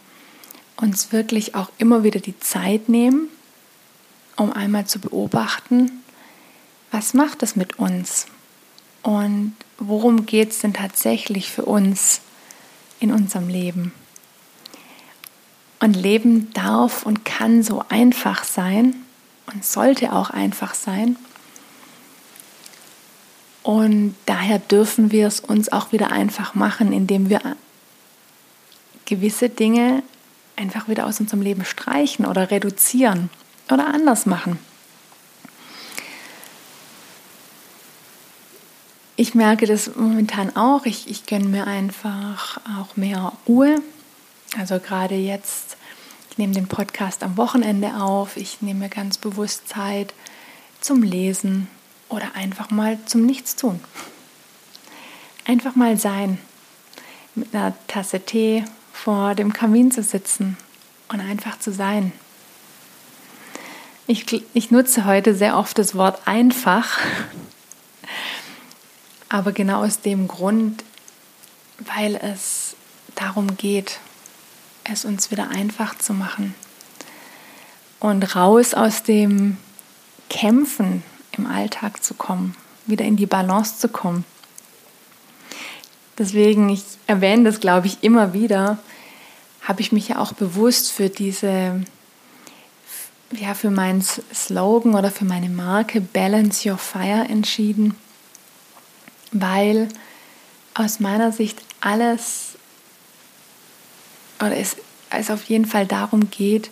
uns 0.78 1.12
wirklich 1.12 1.56
auch 1.56 1.70
immer 1.78 2.04
wieder 2.04 2.20
die 2.20 2.40
Zeit 2.40 2.90
nehmen, 2.90 3.30
um 4.36 4.52
einmal 4.52 4.86
zu 4.86 5.00
beobachten, 5.00 6.04
was 6.92 7.14
macht 7.14 7.44
es 7.44 7.56
mit 7.56 7.80
uns 7.80 8.26
und 9.04 9.56
worum 9.78 10.26
geht 10.26 10.52
es 10.52 10.60
denn 10.60 10.74
tatsächlich 10.74 11.52
für 11.52 11.66
uns 11.66 12.22
in 13.00 13.12
unserem 13.12 13.48
Leben. 13.48 13.94
Und 15.80 15.96
Leben 15.96 16.54
darf 16.54 17.06
und 17.06 17.26
kann 17.26 17.64
so 17.64 17.84
einfach 17.90 18.44
sein 18.44 18.96
und 19.52 19.66
sollte 19.66 20.14
auch 20.14 20.30
einfach 20.30 20.76
sein. 20.76 21.16
Und 23.64 24.16
daher 24.26 24.60
dürfen 24.60 25.12
wir 25.12 25.28
es 25.28 25.40
uns 25.40 25.72
auch 25.72 25.92
wieder 25.92 26.12
einfach 26.12 26.56
machen, 26.56 26.94
indem 26.94 27.30
wir 27.30 27.42
gewisse 29.06 29.50
Dinge 29.50 30.04
einfach 30.56 30.88
wieder 30.88 31.06
aus 31.06 31.20
unserem 31.20 31.42
Leben 31.42 31.66
streichen 31.66 32.26
oder 32.26 32.50
reduzieren 32.50 33.30
oder 33.70 33.88
anders 33.88 34.26
machen. 34.26 34.58
Ich 39.16 39.36
merke 39.36 39.68
das 39.68 39.96
momentan 39.96 40.56
auch. 40.56 40.86
Ich, 40.86 41.08
ich 41.08 41.28
gönne 41.28 41.46
mir 41.46 41.68
einfach 41.68 42.60
auch 42.80 42.96
mehr 42.96 43.34
Ruhe, 43.48 43.82
also 44.58 44.80
gerade 44.80 45.16
jetzt, 45.16 45.78
ich 46.30 46.38
nehme 46.38 46.54
den 46.54 46.68
Podcast 46.68 47.24
am 47.24 47.38
Wochenende 47.38 48.02
auf, 48.02 48.36
ich 48.36 48.62
nehme 48.62 48.90
ganz 48.90 49.18
bewusst 49.18 49.68
Zeit 49.68 50.14
zum 50.80 51.04
Lesen 51.04 51.68
oder 52.12 52.36
einfach 52.36 52.70
mal 52.70 53.00
zum 53.06 53.26
Nichtstun. 53.26 53.80
Einfach 55.46 55.76
mal 55.76 55.98
sein, 55.98 56.38
mit 57.34 57.56
einer 57.56 57.74
Tasse 57.88 58.20
Tee 58.20 58.66
vor 58.94 59.34
dem 59.34 59.54
Kamin 59.54 59.92
zu 59.92 60.04
sitzen 60.04 60.58
und 61.08 61.22
einfach 61.22 61.58
zu 61.58 61.72
sein. 61.72 62.12
Ich, 64.08 64.44
ich 64.54 64.72
nutze 64.72 65.06
heute 65.06 65.34
sehr 65.34 65.58
oft 65.58 65.78
das 65.78 65.96
Wort 65.96 66.22
einfach, 66.26 67.00
aber 69.30 69.54
genau 69.54 69.84
aus 69.84 70.02
dem 70.02 70.28
Grund, 70.28 70.84
weil 71.80 72.16
es 72.18 72.76
darum 73.16 73.56
geht, 73.56 74.00
es 74.84 75.06
uns 75.06 75.32
wieder 75.32 75.50
einfach 75.50 75.98
zu 75.98 76.14
machen 76.14 76.54
und 78.00 78.36
raus 78.36 78.74
aus 78.74 79.04
dem 79.04 79.58
Kämpfen 80.30 81.04
im 81.38 81.46
Alltag 81.46 82.04
zu 82.04 82.14
kommen, 82.14 82.56
wieder 82.86 83.06
in 83.06 83.16
die 83.16 83.26
Balance 83.26 83.80
zu 83.80 83.90
kommen. 83.90 84.26
Deswegen, 86.18 86.70
ich 86.70 86.84
erwähne 87.08 87.46
das, 87.46 87.60
glaube 87.60 87.88
ich, 87.88 88.04
immer 88.04 88.34
wieder, 88.34 88.78
habe 89.62 89.82
ich 89.82 89.92
mich 89.92 90.10
ja 90.10 90.20
auch 90.20 90.34
bewusst 90.34 90.92
für 90.92 91.10
diese, 91.10 91.84
ja, 93.32 93.54
für 93.54 93.72
meinen 93.72 94.02
Slogan 94.02 94.96
oder 94.96 95.12
für 95.12 95.26
meine 95.26 95.50
Marke 95.50 96.02
Balance 96.02 96.70
Your 96.70 96.78
Fire 96.78 97.26
entschieden, 97.28 97.96
weil 99.32 99.88
aus 100.74 101.00
meiner 101.00 101.32
Sicht 101.32 101.62
alles 101.80 102.52
oder 104.40 104.58
es, 104.58 104.76
es 105.10 105.30
auf 105.30 105.44
jeden 105.46 105.66
Fall 105.66 105.86
darum 105.86 106.30
geht, 106.30 106.72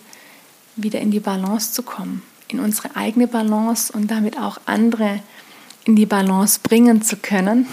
wieder 0.76 1.00
in 1.00 1.10
die 1.10 1.20
Balance 1.20 1.72
zu 1.72 1.82
kommen, 1.82 2.22
in 2.50 2.60
unsere 2.60 2.96
eigene 2.96 3.26
Balance 3.26 3.92
und 3.92 4.10
damit 4.10 4.38
auch 4.38 4.58
andere 4.66 5.20
in 5.84 5.96
die 5.96 6.06
Balance 6.06 6.60
bringen 6.62 7.02
zu 7.02 7.16
können 7.16 7.66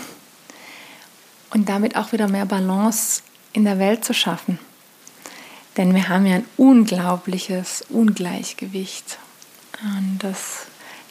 und 1.52 1.70
damit 1.70 1.96
auch 1.96 2.12
wieder 2.12 2.28
mehr 2.28 2.46
Balance 2.46 3.22
in 3.54 3.64
der 3.64 3.80
Welt 3.80 4.06
zu 4.06 4.14
schaffen. 4.14 4.60
Denn 5.78 5.94
wir 5.94 6.10
haben 6.10 6.26
ja 6.26 6.36
ein 6.36 6.46
unglaubliches 6.58 7.86
Ungleichgewicht. 7.90 9.20
Und 9.84 10.20
das 10.20 10.66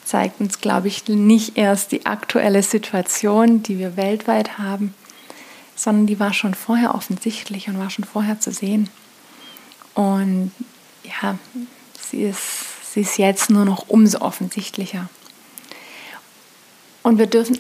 zeigt 0.05 0.41
uns, 0.41 0.61
glaube 0.61 0.89
ich, 0.89 1.07
nicht 1.07 1.57
erst 1.57 1.93
die 1.93 2.07
aktuelle 2.07 2.63
Situation, 2.63 3.63
die 3.63 3.79
wir 3.79 3.97
weltweit 3.97 4.59
haben, 4.59 4.95
sondern 5.77 6.07
die 6.07 6.19
war 6.19 6.33
schon 6.33 6.55
vorher 6.55 6.95
offensichtlich 6.95 7.69
und 7.69 7.79
war 7.79 7.91
schon 7.91 8.05
vorher 8.05 8.41
zu 8.41 8.51
sehen. 8.51 8.89
Und 9.95 10.53
ja, 11.05 11.39
sie 12.01 12.23
ist, 12.23 12.67
sie 12.97 13.03
ist 13.03 13.19
jetzt 13.19 13.51
nur 13.51 13.67
noch 13.67 13.89
umso 13.89 14.21
offensichtlicher. 14.21 15.11
Und 17.03 17.19
wir 17.19 17.27
dürfen 17.27 17.59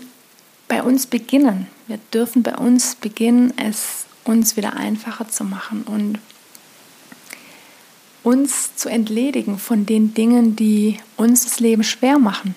bei 0.66 0.82
uns 0.82 1.06
beginnen. 1.06 1.66
Wir 1.86 1.98
dürfen 2.12 2.42
bei 2.42 2.54
uns 2.56 2.94
beginnen, 2.94 3.52
es 3.58 4.06
uns 4.24 4.56
wieder 4.56 4.74
einfacher 4.74 5.28
zu 5.28 5.44
machen 5.44 5.82
und 5.82 6.18
uns 8.22 8.74
zu 8.76 8.88
entledigen 8.88 9.58
von 9.58 9.84
den 9.84 10.14
Dingen, 10.14 10.56
die 10.56 10.98
uns 11.18 11.44
das 11.44 11.60
Leben 11.60 11.84
schwer 11.84 12.18
machen, 12.18 12.54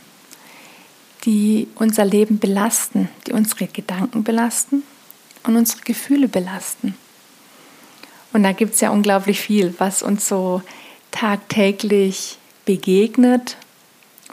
die 1.26 1.68
unser 1.76 2.06
Leben 2.06 2.40
belasten, 2.40 3.10
die 3.28 3.34
unsere 3.34 3.68
Gedanken 3.68 4.24
belasten 4.24 4.84
und 5.44 5.58
unsere 5.58 5.82
Gefühle 5.82 6.30
belasten. 6.30 6.96
Und 8.32 8.44
da 8.44 8.54
gibt 8.54 8.76
es 8.76 8.80
ja 8.80 8.90
unglaublich 8.90 9.42
viel, 9.42 9.76
was 9.80 10.02
uns 10.02 10.30
so 10.30 10.62
tagtäglich 11.12 12.39
begegnet, 12.70 13.58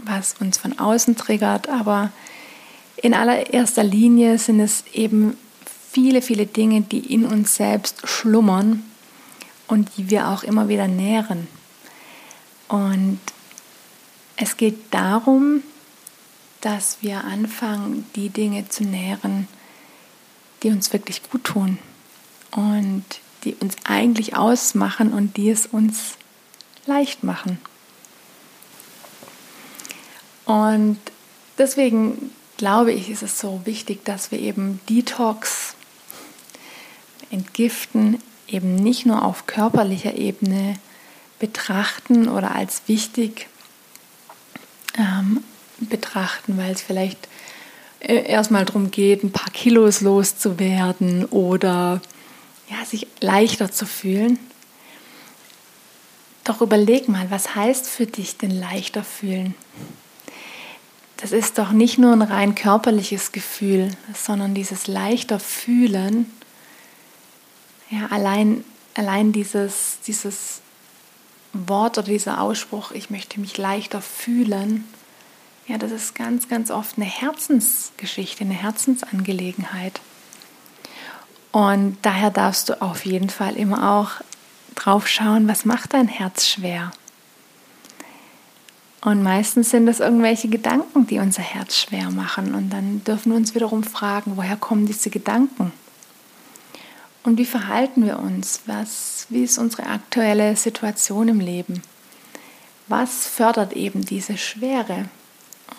was 0.04 0.34
uns 0.40 0.58
von 0.58 0.78
außen 0.78 1.16
triggert, 1.16 1.70
aber 1.70 2.12
in 2.96 3.14
allererster 3.14 3.82
Linie 3.82 4.36
sind 4.36 4.60
es 4.60 4.84
eben 4.92 5.38
viele, 5.90 6.20
viele 6.20 6.44
Dinge, 6.44 6.82
die 6.82 7.14
in 7.14 7.24
uns 7.24 7.56
selbst 7.56 8.06
schlummern 8.06 8.82
und 9.68 9.88
die 9.96 10.10
wir 10.10 10.28
auch 10.28 10.42
immer 10.42 10.68
wieder 10.68 10.86
nähren. 10.86 11.48
Und 12.68 13.20
es 14.36 14.58
geht 14.58 14.80
darum, 14.90 15.62
dass 16.60 16.98
wir 17.00 17.24
anfangen, 17.24 18.04
die 18.16 18.28
Dinge 18.28 18.68
zu 18.68 18.84
nähren, 18.84 19.48
die 20.62 20.68
uns 20.68 20.92
wirklich 20.92 21.22
gut 21.30 21.44
tun 21.44 21.78
und 22.50 23.02
die 23.44 23.54
uns 23.54 23.76
eigentlich 23.84 24.36
ausmachen 24.36 25.14
und 25.14 25.38
die 25.38 25.48
es 25.48 25.64
uns 25.64 26.18
leicht 26.84 27.24
machen. 27.24 27.58
Und 30.46 30.98
deswegen 31.58 32.30
glaube 32.56 32.92
ich, 32.92 33.10
ist 33.10 33.22
es 33.22 33.38
so 33.38 33.60
wichtig, 33.64 34.04
dass 34.04 34.30
wir 34.30 34.40
eben 34.40 34.80
Detox 34.88 35.74
entgiften, 37.30 38.22
eben 38.48 38.76
nicht 38.76 39.04
nur 39.04 39.24
auf 39.24 39.46
körperlicher 39.46 40.14
Ebene 40.14 40.78
betrachten 41.38 42.28
oder 42.28 42.54
als 42.54 42.82
wichtig 42.86 43.48
ähm, 44.96 45.42
betrachten, 45.78 46.56
weil 46.56 46.72
es 46.72 46.80
vielleicht 46.80 47.28
äh, 48.00 48.24
erstmal 48.24 48.64
darum 48.64 48.90
geht, 48.90 49.22
ein 49.22 49.32
paar 49.32 49.50
Kilos 49.50 50.00
loszuwerden 50.00 51.26
oder 51.26 52.00
ja, 52.70 52.84
sich 52.84 53.06
leichter 53.20 53.70
zu 53.70 53.84
fühlen. 53.84 54.38
Doch 56.44 56.60
überleg 56.60 57.08
mal, 57.08 57.30
was 57.30 57.54
heißt 57.54 57.88
für 57.88 58.06
dich 58.06 58.36
denn 58.36 58.52
leichter 58.52 59.02
fühlen? 59.02 59.54
Das 61.18 61.32
ist 61.32 61.58
doch 61.58 61.72
nicht 61.72 61.98
nur 61.98 62.12
ein 62.12 62.22
rein 62.22 62.54
körperliches 62.54 63.32
Gefühl, 63.32 63.90
sondern 64.14 64.54
dieses 64.54 64.86
leichter 64.86 65.40
Fühlen 65.40 66.26
ja, 67.90 68.06
allein, 68.06 68.64
allein 68.94 69.32
dieses, 69.32 69.98
dieses 70.06 70.60
Wort 71.52 71.98
oder 71.98 72.08
dieser 72.08 72.40
Ausspruch, 72.40 72.90
ich 72.90 73.10
möchte 73.10 73.40
mich 73.40 73.56
leichter 73.56 74.02
fühlen, 74.02 74.84
ja, 75.68 75.78
das 75.78 75.90
ist 75.90 76.14
ganz, 76.14 76.48
ganz 76.48 76.70
oft 76.70 76.96
eine 76.96 77.06
Herzensgeschichte, 77.06 78.44
eine 78.44 78.54
Herzensangelegenheit. 78.54 80.00
Und 81.50 81.98
daher 82.02 82.30
darfst 82.30 82.68
du 82.68 82.80
auf 82.80 83.04
jeden 83.04 83.30
Fall 83.30 83.56
immer 83.56 83.98
auch 83.98 84.10
drauf 84.76 85.08
schauen, 85.08 85.48
was 85.48 85.64
macht 85.64 85.94
dein 85.94 86.06
Herz 86.06 86.46
schwer. 86.46 86.92
Und 89.06 89.22
meistens 89.22 89.70
sind 89.70 89.86
es 89.86 90.00
irgendwelche 90.00 90.48
Gedanken, 90.48 91.06
die 91.06 91.20
unser 91.20 91.40
Herz 91.40 91.76
schwer 91.76 92.10
machen. 92.10 92.56
Und 92.56 92.70
dann 92.70 93.04
dürfen 93.04 93.30
wir 93.30 93.36
uns 93.36 93.54
wiederum 93.54 93.84
fragen, 93.84 94.32
woher 94.34 94.56
kommen 94.56 94.84
diese 94.84 95.10
Gedanken? 95.10 95.72
Und 97.22 97.38
wie 97.38 97.44
verhalten 97.44 98.04
wir 98.04 98.18
uns? 98.18 98.62
Was, 98.66 99.28
wie 99.28 99.44
ist 99.44 99.58
unsere 99.58 99.86
aktuelle 99.86 100.56
Situation 100.56 101.28
im 101.28 101.38
Leben? 101.38 101.82
Was 102.88 103.28
fördert 103.28 103.74
eben 103.74 104.04
diese 104.04 104.36
Schwere? 104.36 105.04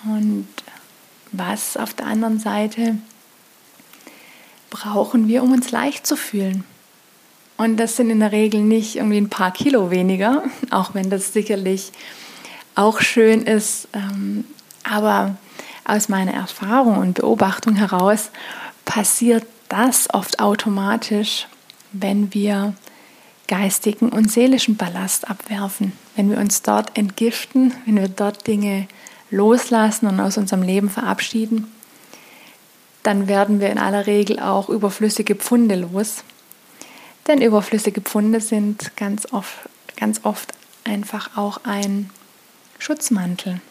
Und 0.06 0.48
was 1.34 1.76
auf 1.76 1.94
der 1.94 2.06
anderen 2.06 2.40
Seite 2.40 2.98
brauchen 4.70 5.28
wir, 5.28 5.44
um 5.44 5.52
uns 5.52 5.70
leicht 5.72 6.08
zu 6.08 6.16
fühlen? 6.16 6.64
Und 7.58 7.76
das 7.76 7.98
sind 7.98 8.10
in 8.10 8.22
der 8.22 8.32
Regel 8.32 8.62
nicht 8.62 8.96
irgendwie 8.96 9.18
ein 9.20 9.30
paar 9.30 9.52
Kilo 9.52 9.92
weniger, 9.92 10.44
auch 10.72 10.94
wenn 10.94 11.10
das 11.10 11.34
sicherlich 11.34 11.92
auch 12.78 13.02
schön 13.02 13.42
ist. 13.42 13.88
Ähm, 13.94 14.46
aber 14.84 15.36
aus 15.84 16.10
meiner 16.10 16.34
Erfahrung 16.34 16.98
und 16.98 17.16
Beobachtung 17.16 17.76
heraus 17.76 18.30
passiert 18.86 19.46
das 19.70 20.14
oft 20.14 20.40
automatisch, 20.40 21.48
wenn 21.92 22.34
wir 22.34 22.74
geistigen 23.48 24.10
und 24.10 24.32
seelischen 24.32 24.76
Ballast 24.76 25.30
abwerfen, 25.30 25.94
wenn 26.16 26.30
wir 26.30 26.38
uns 26.38 26.62
dort 26.62 26.98
entgiften, 26.98 27.74
wenn 27.86 27.96
wir 27.96 28.10
dort 28.10 28.46
Dinge 28.46 28.88
loslassen 29.32 30.08
und 30.08 30.20
aus 30.20 30.38
unserem 30.38 30.62
Leben 30.62 30.90
verabschieden, 30.90 31.72
dann 33.04 33.28
werden 33.28 33.62
wir 33.62 33.70
in 33.70 33.78
aller 33.78 34.06
Regel 34.06 34.40
auch 34.40 34.70
überflüssige 34.70 35.36
Pfunde 35.36 35.76
los. 35.76 36.24
Denn 37.28 37.42
überflüssige 37.42 38.02
Pfunde 38.02 38.42
sind 38.42 38.96
ganz 38.98 39.32
oft, 39.32 39.54
ganz 39.96 40.22
oft 40.24 40.54
einfach 40.84 41.38
auch 41.38 41.62
ein 41.64 42.10
Schutzmantel, 42.80 43.62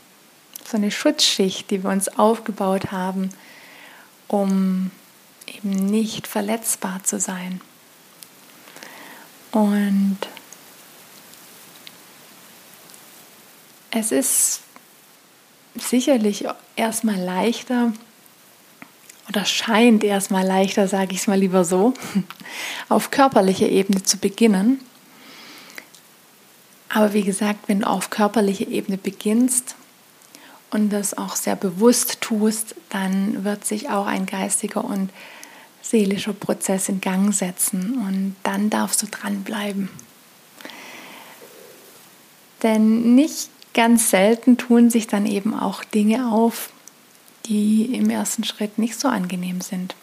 so 0.65 0.77
eine 0.77 0.91
Schutzschicht, 0.91 1.71
die 1.71 1.83
wir 1.83 1.91
uns 1.91 2.09
aufgebaut 2.19 2.91
haben, 2.93 3.31
um 4.29 4.91
eben 5.47 5.71
nicht 5.71 6.27
verletzbar 6.27 7.03
zu 7.05 7.19
sein. 7.21 7.61
Und 9.53 10.19
es 13.91 14.13
ist 14.13 14.61
sicherlich 15.75 16.47
erstmal 16.75 17.19
leichter 17.19 17.93
oder 19.29 19.45
scheint 19.45 20.05
erstmal 20.05 20.47
leichter, 20.47 20.89
sage 20.89 21.13
ich 21.13 21.21
es 21.21 21.27
mal 21.27 21.39
lieber 21.39 21.65
so, 21.65 21.95
auf 22.89 23.11
körperlicher 23.11 23.69
Ebene 23.69 24.03
zu 24.03 24.19
beginnen. 24.19 24.81
Aber 26.89 27.13
wie 27.13 27.23
gesagt, 27.23 27.69
wenn 27.69 27.81
du 27.81 27.87
auf 27.87 28.11
körperlicher 28.11 28.69
Ebene 28.69 28.97
beginnst, 28.97 29.77
und 30.71 30.91
das 30.91 31.17
auch 31.17 31.37
sehr 31.37 31.57
bewusst 31.57 32.21
tust, 32.21 32.75
dann 32.91 33.45
wird 33.45 33.65
sich 33.65 33.89
auch 33.89 34.07
ein 34.07 34.27
geistiger 34.27 34.85
und 34.85 35.11
seelischer 35.81 36.33
Prozess 36.33 36.89
in 36.89 37.01
Gang 37.01 37.33
setzen 37.33 37.95
und 38.07 38.37
dann 38.43 38.71
darfst 38.71 39.03
du 39.03 39.07
dranbleiben. 39.07 39.89
Denn 42.63 43.15
nicht 43.15 43.51
ganz 43.75 44.11
selten 44.11 44.57
tun 44.57 44.91
sich 44.91 45.07
dann 45.07 45.27
eben 45.27 45.55
auch 45.55 45.85
Dinge 45.85 46.33
auf, 46.33 46.71
die 47.45 47.95
im 47.95 48.11
ersten 48.11 48.43
Schritt 48.43 48.79
nicht 48.79 48.99
so 48.99 49.09
angenehm 49.09 49.61
sind. 49.61 49.95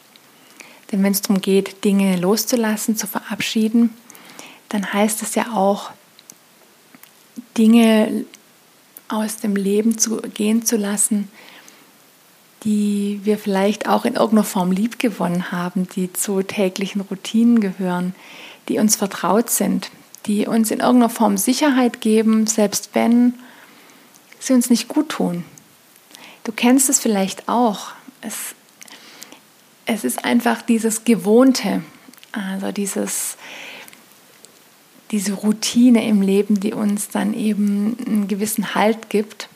Denn 0.91 1.03
wenn 1.03 1.11
es 1.11 1.21
darum 1.21 1.41
geht, 1.41 1.83
Dinge 1.83 2.15
loszulassen, 2.15 2.95
zu 2.95 3.07
verabschieden, 3.07 3.89
dann 4.69 4.93
heißt 4.93 5.21
es 5.23 5.35
ja 5.35 5.53
auch, 5.53 5.91
Dinge 7.57 8.25
aus 9.07 9.37
dem 9.37 9.55
Leben 9.55 9.97
zu 9.97 10.21
gehen 10.21 10.65
zu 10.65 10.77
lassen, 10.77 11.29
die 12.63 13.19
wir 13.23 13.37
vielleicht 13.37 13.87
auch 13.87 14.05
in 14.05 14.13
irgendeiner 14.13 14.43
Form 14.43 14.71
liebgewonnen 14.71 15.51
haben, 15.51 15.87
die 15.95 16.11
zu 16.13 16.41
täglichen 16.41 17.01
Routinen 17.01 17.59
gehören, 17.59 18.15
die 18.69 18.79
uns 18.79 18.95
vertraut 18.95 19.49
sind, 19.49 19.91
die 20.25 20.47
uns 20.47 20.71
in 20.71 20.79
irgendeiner 20.79 21.09
Form 21.09 21.37
Sicherheit 21.37 21.99
geben, 22.01 22.47
selbst 22.47 22.91
wenn 22.93 23.33
sie 24.39 24.53
uns 24.53 24.69
nicht 24.69 24.87
gut 24.87 25.09
tun. 25.09 25.43
Du 26.43 26.51
kennst 26.51 26.89
es 26.89 26.99
vielleicht 26.99 27.49
auch. 27.49 27.91
Es, 28.21 28.55
es 29.85 30.03
ist 30.03 30.23
einfach 30.23 30.61
dieses 30.61 31.03
Gewohnte, 31.03 31.83
also 32.31 32.71
dieses, 32.71 33.37
diese 35.13 35.33
Routine 35.33 36.07
im 36.07 36.23
Leben, 36.23 36.59
die 36.59 36.73
uns 36.73 37.07
dann 37.07 37.35
eben 37.35 37.95
einen 38.03 38.27
gewissen 38.27 38.73
Halt 38.73 39.11
gibt. 39.11 39.47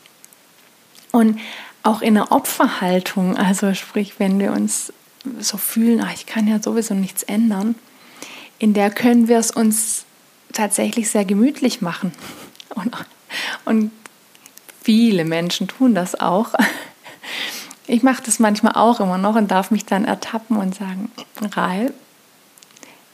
Und 1.12 1.40
auch 1.82 2.04
in 2.04 2.14
der 2.14 2.32
Opferhaltung, 2.32 3.36
also 3.36 3.74
sprich, 3.74 4.20
wenn 4.20 4.38
wir 4.38 4.52
uns 4.52 4.94
so 5.40 5.58
fühlen, 5.58 6.00
ach, 6.06 6.14
ich 6.14 6.28
kann 6.28 6.48
ja 6.48 6.62
sowieso 6.62 6.94
nichts 6.94 7.24
ändern, 7.24 7.74
in 8.60 8.76
der 8.76 8.92
können 8.92 9.28
wir 9.28 9.40
es 9.40 9.50
uns 9.50 10.06
tatsächlich 10.54 11.10
sehr 11.10 11.26
gemütlich 11.26 11.82
machen. 11.82 12.12
Und, 12.76 12.96
und 13.66 13.92
viele 14.84 15.26
Menschen 15.26 15.68
tun 15.68 15.96
das 15.96 16.20
auch. 16.20 16.54
Ich 17.88 18.04
mache 18.04 18.22
das 18.22 18.38
manchmal 18.38 18.74
auch 18.74 19.00
immer 19.00 19.18
noch 19.18 19.36
und 19.36 19.50
darf 19.50 19.72
mich 19.72 19.86
dann 19.86 20.06
ertappen 20.06 20.58
und 20.58 20.76
sagen, 20.76 21.10
Rahl, 21.42 21.94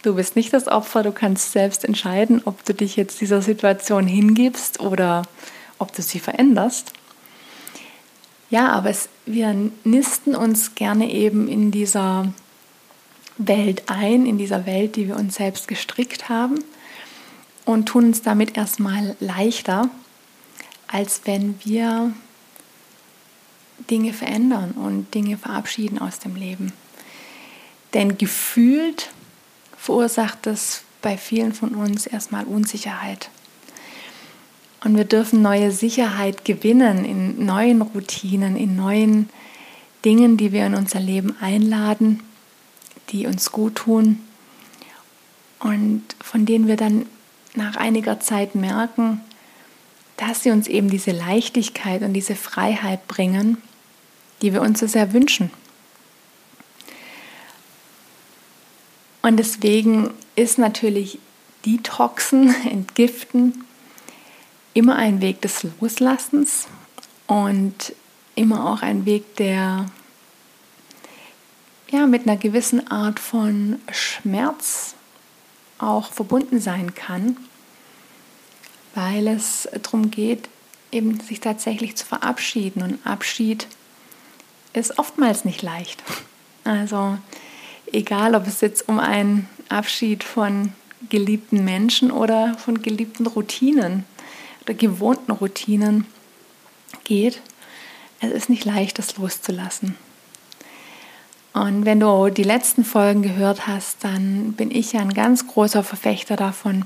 du 0.04 0.16
bist 0.16 0.36
nicht 0.36 0.54
das 0.54 0.68
Opfer, 0.68 1.02
du 1.02 1.12
kannst 1.12 1.52
selbst 1.52 1.84
entscheiden, 1.84 2.42
ob 2.46 2.64
du 2.66 2.74
dich 2.74 2.96
jetzt 2.96 3.22
dieser 3.22 3.42
Situation 3.42 4.06
hingibst 4.06 4.80
oder 4.80 5.24
ob 5.80 5.94
du 5.96 6.02
sie 6.02 6.20
veränderst. 6.20 6.94
Ja, 8.50 8.70
aber 8.70 8.92
es, 8.92 9.10
wir 9.26 9.56
nisten 9.84 10.36
uns 10.36 10.76
gerne 10.76 11.12
eben 11.12 11.48
in 11.48 11.72
dieser 11.72 12.32
Welt 13.38 13.84
ein, 13.88 14.28
in 14.28 14.38
dieser 14.38 14.68
Welt, 14.68 14.96
die 14.96 15.08
wir 15.08 15.16
uns 15.16 15.36
selbst 15.36 15.68
gestrickt 15.68 16.30
haben 16.30 16.64
und 17.66 17.88
tun 17.88 18.06
uns 18.06 18.22
damit 18.22 18.56
erstmal 18.56 19.16
leichter, 19.20 19.90
als 20.88 21.22
wenn 21.26 21.56
wir 21.64 22.14
Dinge 23.90 24.14
verändern 24.14 24.72
und 24.72 25.14
Dinge 25.16 25.38
verabschieden 25.38 25.98
aus 25.98 26.20
dem 26.20 26.36
Leben. 26.36 26.74
Denn 27.94 28.18
gefühlt 28.18 29.10
verursacht 29.84 30.48
es 30.48 30.84
bei 31.02 31.18
vielen 31.18 31.52
von 31.52 31.76
uns 31.76 32.08
erstmal 32.08 32.46
Unsicherheit. 32.46 33.30
Und 34.82 34.96
wir 34.96 35.04
dürfen 35.04 35.42
neue 35.42 35.74
Sicherheit 35.74 36.46
gewinnen 36.46 37.04
in 37.04 37.46
neuen 37.46 37.82
Routinen, 37.82 38.56
in 38.56 38.78
neuen 38.78 39.30
Dingen, 40.06 40.38
die 40.38 40.54
wir 40.54 40.66
in 40.66 40.76
unser 40.76 41.02
Leben 41.02 41.36
einladen, 41.42 42.24
die 43.10 43.28
uns 43.28 43.52
gut 43.52 43.76
tun 43.76 44.20
und 45.60 46.04
von 46.24 46.46
denen 46.46 46.70
wir 46.70 46.78
dann 46.78 47.06
nach 47.54 47.76
einiger 47.76 48.22
Zeit 48.22 48.56
merken, 48.56 49.20
dass 50.16 50.44
sie 50.44 50.52
uns 50.52 50.70
eben 50.70 50.90
diese 50.90 51.12
Leichtigkeit 51.12 52.04
und 52.04 52.14
diese 52.14 52.36
Freiheit 52.36 53.10
bringen, 53.10 53.58
die 54.42 54.54
wir 54.54 54.62
uns 54.62 54.80
so 54.80 54.88
sehr 54.88 55.12
wünschen. 55.12 55.52
Und 59.24 59.38
deswegen 59.38 60.12
ist 60.36 60.60
natürlich 60.60 61.18
Detoxen, 61.66 62.54
Entgiften 62.70 63.66
immer 64.76 64.98
ein 64.98 65.22
Weg 65.22 65.42
des 65.42 65.66
Loslassens 65.80 66.68
und 67.28 67.96
immer 68.36 68.70
auch 68.70 68.82
ein 68.82 69.06
Weg, 69.06 69.36
der 69.38 69.86
ja 71.90 72.06
mit 72.06 72.28
einer 72.28 72.38
gewissen 72.38 72.88
Art 72.92 73.20
von 73.20 73.80
Schmerz 73.92 74.96
auch 75.78 76.12
verbunden 76.12 76.60
sein 76.60 76.96
kann, 76.96 77.38
weil 78.96 79.28
es 79.28 79.70
darum 79.84 80.12
geht, 80.12 80.50
eben 80.92 81.20
sich 81.20 81.40
tatsächlich 81.40 81.96
zu 81.96 82.06
verabschieden. 82.06 82.82
Und 82.82 83.06
Abschied 83.06 83.68
ist 84.74 84.98
oftmals 85.00 85.46
nicht 85.46 85.62
leicht. 85.62 86.04
Also 86.64 87.18
egal, 87.94 88.36
ob 88.36 88.48
es 88.48 88.60
jetzt 88.62 88.90
um 88.90 89.00
einen 89.00 89.48
Abschied 89.70 90.24
von 90.24 90.74
geliebten 91.10 91.64
Menschen 91.64 92.12
oder 92.12 92.58
von 92.58 92.82
geliebten 92.82 93.28
Routinen 93.28 94.06
oder 94.64 94.74
gewohnten 94.74 95.32
Routinen 95.32 96.06
geht, 97.04 97.42
es 98.20 98.32
ist 98.32 98.50
nicht 98.50 98.66
leicht, 98.66 99.00
das 99.00 99.18
loszulassen. 99.18 99.96
Und 101.54 101.86
wenn 101.86 102.00
du 102.00 102.30
die 102.30 102.44
letzten 102.44 102.84
Folgen 102.84 103.22
gehört 103.22 103.68
hast, 103.68 104.04
dann 104.04 104.54
bin 104.54 104.72
ich 104.72 104.94
ja 104.94 105.02
ein 105.02 105.14
ganz 105.14 105.48
großer 105.48 105.84
Verfechter 105.84 106.36
davon, 106.36 106.86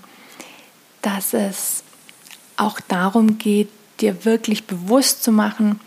dass 1.01 1.33
es 1.33 1.83
auch 2.57 2.79
darum 2.81 3.37
geht, 3.37 3.69
dir 4.01 4.25
wirklich 4.25 4.65
bewusst 4.65 5.23
zu 5.23 5.31
machen, 5.31 5.79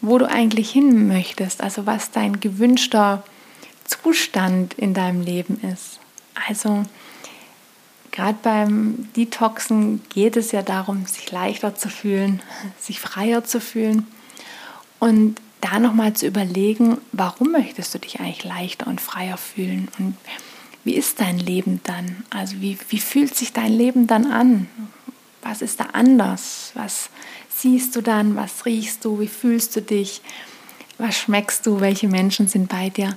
wo 0.00 0.18
du 0.18 0.28
eigentlich 0.28 0.70
hin 0.70 1.08
möchtest, 1.08 1.60
also 1.60 1.86
was 1.86 2.10
dein 2.10 2.40
gewünschter 2.40 3.24
Zustand 3.84 4.74
in 4.74 4.94
deinem 4.94 5.22
Leben 5.22 5.60
ist. 5.72 6.00
Also 6.48 6.84
gerade 8.10 8.38
beim 8.42 9.08
Detoxen 9.16 10.02
geht 10.08 10.36
es 10.36 10.52
ja 10.52 10.62
darum, 10.62 11.06
sich 11.06 11.30
leichter 11.30 11.74
zu 11.74 11.88
fühlen, 11.88 12.42
sich 12.78 13.00
freier 13.00 13.44
zu 13.44 13.60
fühlen 13.60 14.06
und 14.98 15.40
da 15.60 15.78
nochmal 15.78 16.12
zu 16.12 16.26
überlegen, 16.26 16.98
warum 17.12 17.52
möchtest 17.52 17.94
du 17.94 17.98
dich 17.98 18.20
eigentlich 18.20 18.44
leichter 18.44 18.86
und 18.86 19.00
freier 19.00 19.38
fühlen 19.38 19.88
und 19.98 20.16
wie 20.84 20.94
ist 20.94 21.20
dein 21.20 21.38
Leben 21.38 21.80
dann? 21.84 22.24
Also 22.28 22.60
wie, 22.60 22.76
wie 22.90 22.98
fühlt 22.98 23.34
sich 23.34 23.54
dein 23.54 23.72
Leben 23.72 24.06
dann 24.06 24.30
an? 24.30 24.68
Was 25.42 25.62
ist 25.62 25.80
da 25.80 25.84
anders? 25.94 26.72
Was 26.74 27.08
siehst 27.48 27.96
du 27.96 28.02
dann? 28.02 28.36
Was 28.36 28.66
riechst 28.66 29.04
du? 29.04 29.18
Wie 29.18 29.28
fühlst 29.28 29.74
du 29.76 29.80
dich? 29.80 30.20
Was 30.98 31.16
schmeckst 31.16 31.66
du? 31.66 31.80
Welche 31.80 32.08
Menschen 32.08 32.48
sind 32.48 32.68
bei 32.68 32.90
dir? 32.90 33.16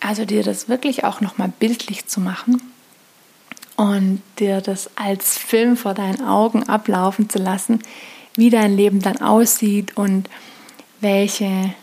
Also 0.00 0.24
dir 0.24 0.42
das 0.42 0.68
wirklich 0.68 1.04
auch 1.04 1.20
nochmal 1.20 1.52
bildlich 1.58 2.06
zu 2.06 2.20
machen 2.20 2.60
und 3.76 4.22
dir 4.38 4.60
das 4.60 4.90
als 4.96 5.38
Film 5.38 5.76
vor 5.76 5.94
deinen 5.94 6.22
Augen 6.22 6.68
ablaufen 6.68 7.28
zu 7.28 7.38
lassen, 7.38 7.80
wie 8.34 8.50
dein 8.50 8.76
Leben 8.76 9.00
dann 9.00 9.20
aussieht 9.20 9.96
und 9.96 10.28
welche 11.00 11.74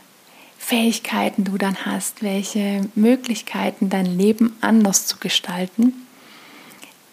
Fähigkeiten 0.58 1.44
du 1.44 1.58
dann 1.58 1.86
hast, 1.86 2.24
welche 2.24 2.82
Möglichkeiten 2.96 3.90
dein 3.90 4.06
Leben 4.06 4.56
anders 4.62 5.06
zu 5.06 5.18
gestalten. 5.18 5.94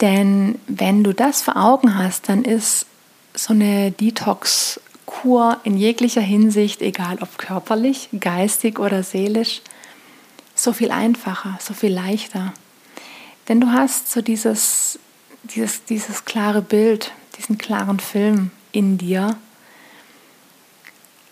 Denn 0.01 0.59
wenn 0.67 1.05
du 1.05 1.13
das 1.13 1.43
vor 1.43 1.57
Augen 1.57 1.97
hast, 1.97 2.29
dann 2.29 2.45
ist 2.45 2.87
so 3.33 3.55
eine 3.55 3.91
Detox-Kur 3.93 5.61
in 5.65 5.77
jeglicher 5.77 6.21
Hinsicht, 6.21 6.83
egal 6.83 7.19
ob 7.21 7.39
körperlich, 7.39 8.09
geistig 8.19 8.79
oder 8.79 9.03
seelisch, 9.03 9.63
so 10.55 10.73
viel 10.73 10.91
einfacher, 10.91 11.59
so 11.61 11.75
viel 11.75 11.93
leichter. 11.93 12.53
Denn 13.49 13.61
du 13.61 13.73
hast 13.73 14.11
so 14.11 14.23
dieses, 14.23 14.99
dieses, 15.43 15.85
dieses 15.85 16.25
klare 16.25 16.63
Bild, 16.63 17.13
diesen 17.37 17.59
klaren 17.59 18.01
Film 18.01 18.51
in 18.73 18.99
dir, 18.99 19.37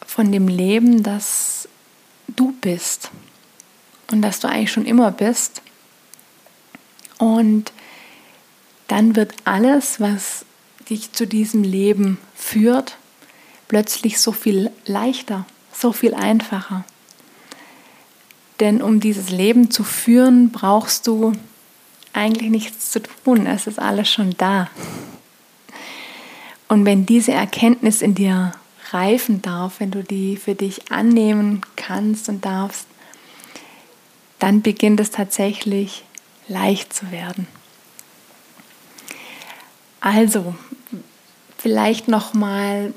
von 0.06 0.30
dem 0.30 0.46
Leben, 0.46 1.02
das 1.02 1.68
du 2.28 2.52
bist 2.60 3.10
und 4.10 4.20
das 4.20 4.40
du 4.40 4.48
eigentlich 4.48 4.72
schon 4.72 4.84
immer 4.84 5.10
bist. 5.10 5.62
Und 7.18 7.72
dann 8.88 9.16
wird 9.16 9.34
alles, 9.44 10.00
was 10.00 10.44
dich 10.90 11.12
zu 11.12 11.26
diesem 11.26 11.62
Leben 11.62 12.18
führt, 12.34 12.98
plötzlich 13.68 14.20
so 14.20 14.32
viel 14.32 14.70
leichter, 14.84 15.46
so 15.72 15.92
viel 15.92 16.12
einfacher. 16.12 16.84
Denn 18.62 18.80
um 18.80 19.00
dieses 19.00 19.30
Leben 19.30 19.72
zu 19.72 19.82
führen, 19.82 20.52
brauchst 20.52 21.08
du 21.08 21.32
eigentlich 22.12 22.48
nichts 22.48 22.92
zu 22.92 23.02
tun. 23.02 23.44
Es 23.44 23.66
ist 23.66 23.80
alles 23.80 24.08
schon 24.08 24.36
da. 24.38 24.70
Und 26.68 26.84
wenn 26.84 27.04
diese 27.04 27.32
Erkenntnis 27.32 28.02
in 28.02 28.14
dir 28.14 28.52
reifen 28.92 29.42
darf, 29.42 29.80
wenn 29.80 29.90
du 29.90 30.04
die 30.04 30.36
für 30.36 30.54
dich 30.54 30.92
annehmen 30.92 31.62
kannst 31.74 32.28
und 32.28 32.44
darfst, 32.44 32.86
dann 34.38 34.62
beginnt 34.62 35.00
es 35.00 35.10
tatsächlich 35.10 36.04
leicht 36.46 36.92
zu 36.92 37.10
werden. 37.10 37.48
Also, 40.00 40.54
vielleicht 41.58 42.06
noch 42.06 42.32
mal 42.32 42.94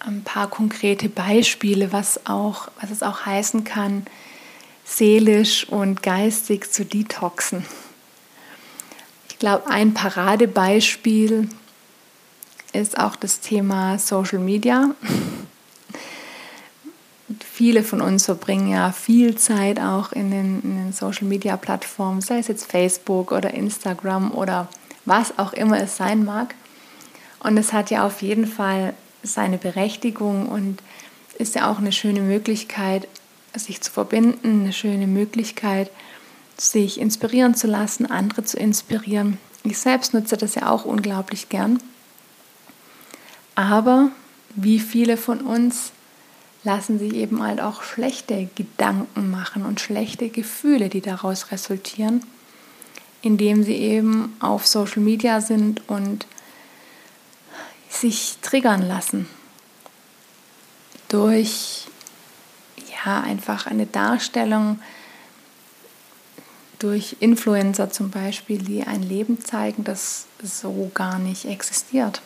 ein 0.00 0.22
paar 0.22 0.48
konkrete 0.48 1.08
Beispiele, 1.08 1.92
was 1.92 2.26
auch 2.26 2.68
was 2.80 2.90
es 2.90 3.02
auch 3.02 3.26
heißen 3.26 3.64
kann, 3.64 4.06
seelisch 4.84 5.68
und 5.68 6.02
geistig 6.02 6.72
zu 6.72 6.84
detoxen. 6.84 7.64
Ich 9.28 9.38
glaube, 9.38 9.68
ein 9.68 9.92
Paradebeispiel 9.92 11.50
ist 12.72 12.98
auch 12.98 13.16
das 13.16 13.40
Thema 13.40 13.98
Social 13.98 14.38
Media. 14.38 14.94
Viele 17.52 17.82
von 17.82 18.00
uns 18.00 18.26
verbringen 18.26 18.70
ja 18.70 18.92
viel 18.92 19.36
Zeit 19.36 19.80
auch 19.80 20.12
in 20.12 20.30
den, 20.30 20.62
in 20.62 20.76
den 20.76 20.92
Social 20.92 21.26
Media 21.26 21.56
Plattformen, 21.56 22.20
sei 22.20 22.38
es 22.38 22.48
jetzt 22.48 22.70
Facebook 22.70 23.32
oder 23.32 23.52
Instagram 23.52 24.32
oder 24.32 24.68
was 25.04 25.38
auch 25.38 25.52
immer 25.52 25.80
es 25.80 25.96
sein 25.96 26.24
mag. 26.24 26.54
Und 27.40 27.58
es 27.58 27.72
hat 27.72 27.90
ja 27.90 28.06
auf 28.06 28.22
jeden 28.22 28.46
Fall 28.46 28.94
seine 29.26 29.58
Berechtigung 29.58 30.48
und 30.48 30.82
ist 31.38 31.54
ja 31.54 31.70
auch 31.70 31.78
eine 31.78 31.92
schöne 31.92 32.20
Möglichkeit, 32.20 33.08
sich 33.54 33.80
zu 33.80 33.90
verbinden, 33.90 34.62
eine 34.62 34.72
schöne 34.72 35.06
Möglichkeit, 35.06 35.90
sich 36.56 37.00
inspirieren 37.00 37.54
zu 37.54 37.66
lassen, 37.66 38.06
andere 38.06 38.44
zu 38.44 38.56
inspirieren. 38.58 39.38
Ich 39.64 39.78
selbst 39.78 40.14
nutze 40.14 40.36
das 40.36 40.54
ja 40.54 40.70
auch 40.70 40.84
unglaublich 40.84 41.48
gern. 41.48 41.78
Aber 43.54 44.10
wie 44.54 44.78
viele 44.78 45.16
von 45.16 45.40
uns 45.40 45.92
lassen 46.64 46.98
sich 46.98 47.14
eben 47.14 47.42
halt 47.42 47.60
auch 47.60 47.82
schlechte 47.82 48.48
Gedanken 48.54 49.30
machen 49.30 49.64
und 49.64 49.80
schlechte 49.80 50.28
Gefühle, 50.28 50.88
die 50.88 51.00
daraus 51.00 51.50
resultieren, 51.52 52.22
indem 53.22 53.62
sie 53.62 53.76
eben 53.76 54.34
auf 54.40 54.66
Social 54.66 55.02
Media 55.02 55.40
sind 55.40 55.88
und 55.88 56.26
sich 58.00 58.38
triggern 58.42 58.86
lassen 58.86 59.28
durch 61.08 61.86
ja 63.04 63.20
einfach 63.20 63.66
eine 63.66 63.86
Darstellung 63.86 64.80
durch 66.78 67.16
Influencer 67.20 67.90
zum 67.90 68.10
Beispiel, 68.10 68.58
die 68.58 68.82
ein 68.82 69.02
Leben 69.02 69.40
zeigen, 69.40 69.84
das 69.84 70.26
so 70.42 70.90
gar 70.92 71.18
nicht 71.18 71.46
existiert. 71.46 72.20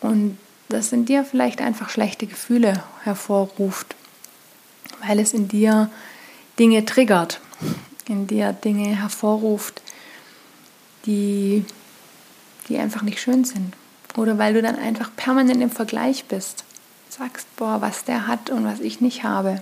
Und 0.00 0.38
das 0.68 0.92
in 0.92 1.04
dir 1.04 1.24
vielleicht 1.24 1.60
einfach 1.60 1.90
schlechte 1.90 2.26
Gefühle 2.26 2.82
hervorruft, 3.02 3.94
weil 5.06 5.18
es 5.18 5.32
in 5.32 5.48
dir 5.48 5.90
Dinge 6.58 6.84
triggert, 6.84 7.40
in 8.08 8.26
dir 8.26 8.52
Dinge 8.52 8.96
hervorruft, 8.96 9.82
die, 11.04 11.64
die 12.68 12.78
einfach 12.78 13.02
nicht 13.02 13.20
schön 13.20 13.44
sind. 13.44 13.74
Oder 14.16 14.38
weil 14.38 14.54
du 14.54 14.62
dann 14.62 14.76
einfach 14.76 15.10
permanent 15.14 15.62
im 15.62 15.70
Vergleich 15.70 16.24
bist. 16.24 16.64
Sagst, 17.08 17.54
boah, 17.56 17.80
was 17.80 18.04
der 18.04 18.26
hat 18.26 18.50
und 18.50 18.64
was 18.64 18.80
ich 18.80 19.00
nicht 19.00 19.24
habe. 19.24 19.60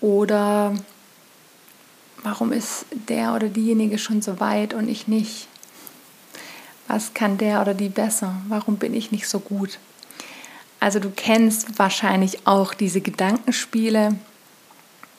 Oder 0.00 0.74
warum 2.22 2.52
ist 2.52 2.86
der 2.90 3.34
oder 3.34 3.48
diejenige 3.48 3.98
schon 3.98 4.22
so 4.22 4.40
weit 4.40 4.74
und 4.74 4.88
ich 4.88 5.06
nicht? 5.06 5.48
Was 6.86 7.12
kann 7.12 7.36
der 7.36 7.60
oder 7.60 7.74
die 7.74 7.90
besser? 7.90 8.34
Warum 8.48 8.76
bin 8.76 8.94
ich 8.94 9.12
nicht 9.12 9.28
so 9.28 9.40
gut? 9.40 9.78
Also 10.80 11.00
du 11.00 11.10
kennst 11.10 11.78
wahrscheinlich 11.78 12.46
auch 12.46 12.72
diese 12.72 13.00
Gedankenspiele 13.00 14.16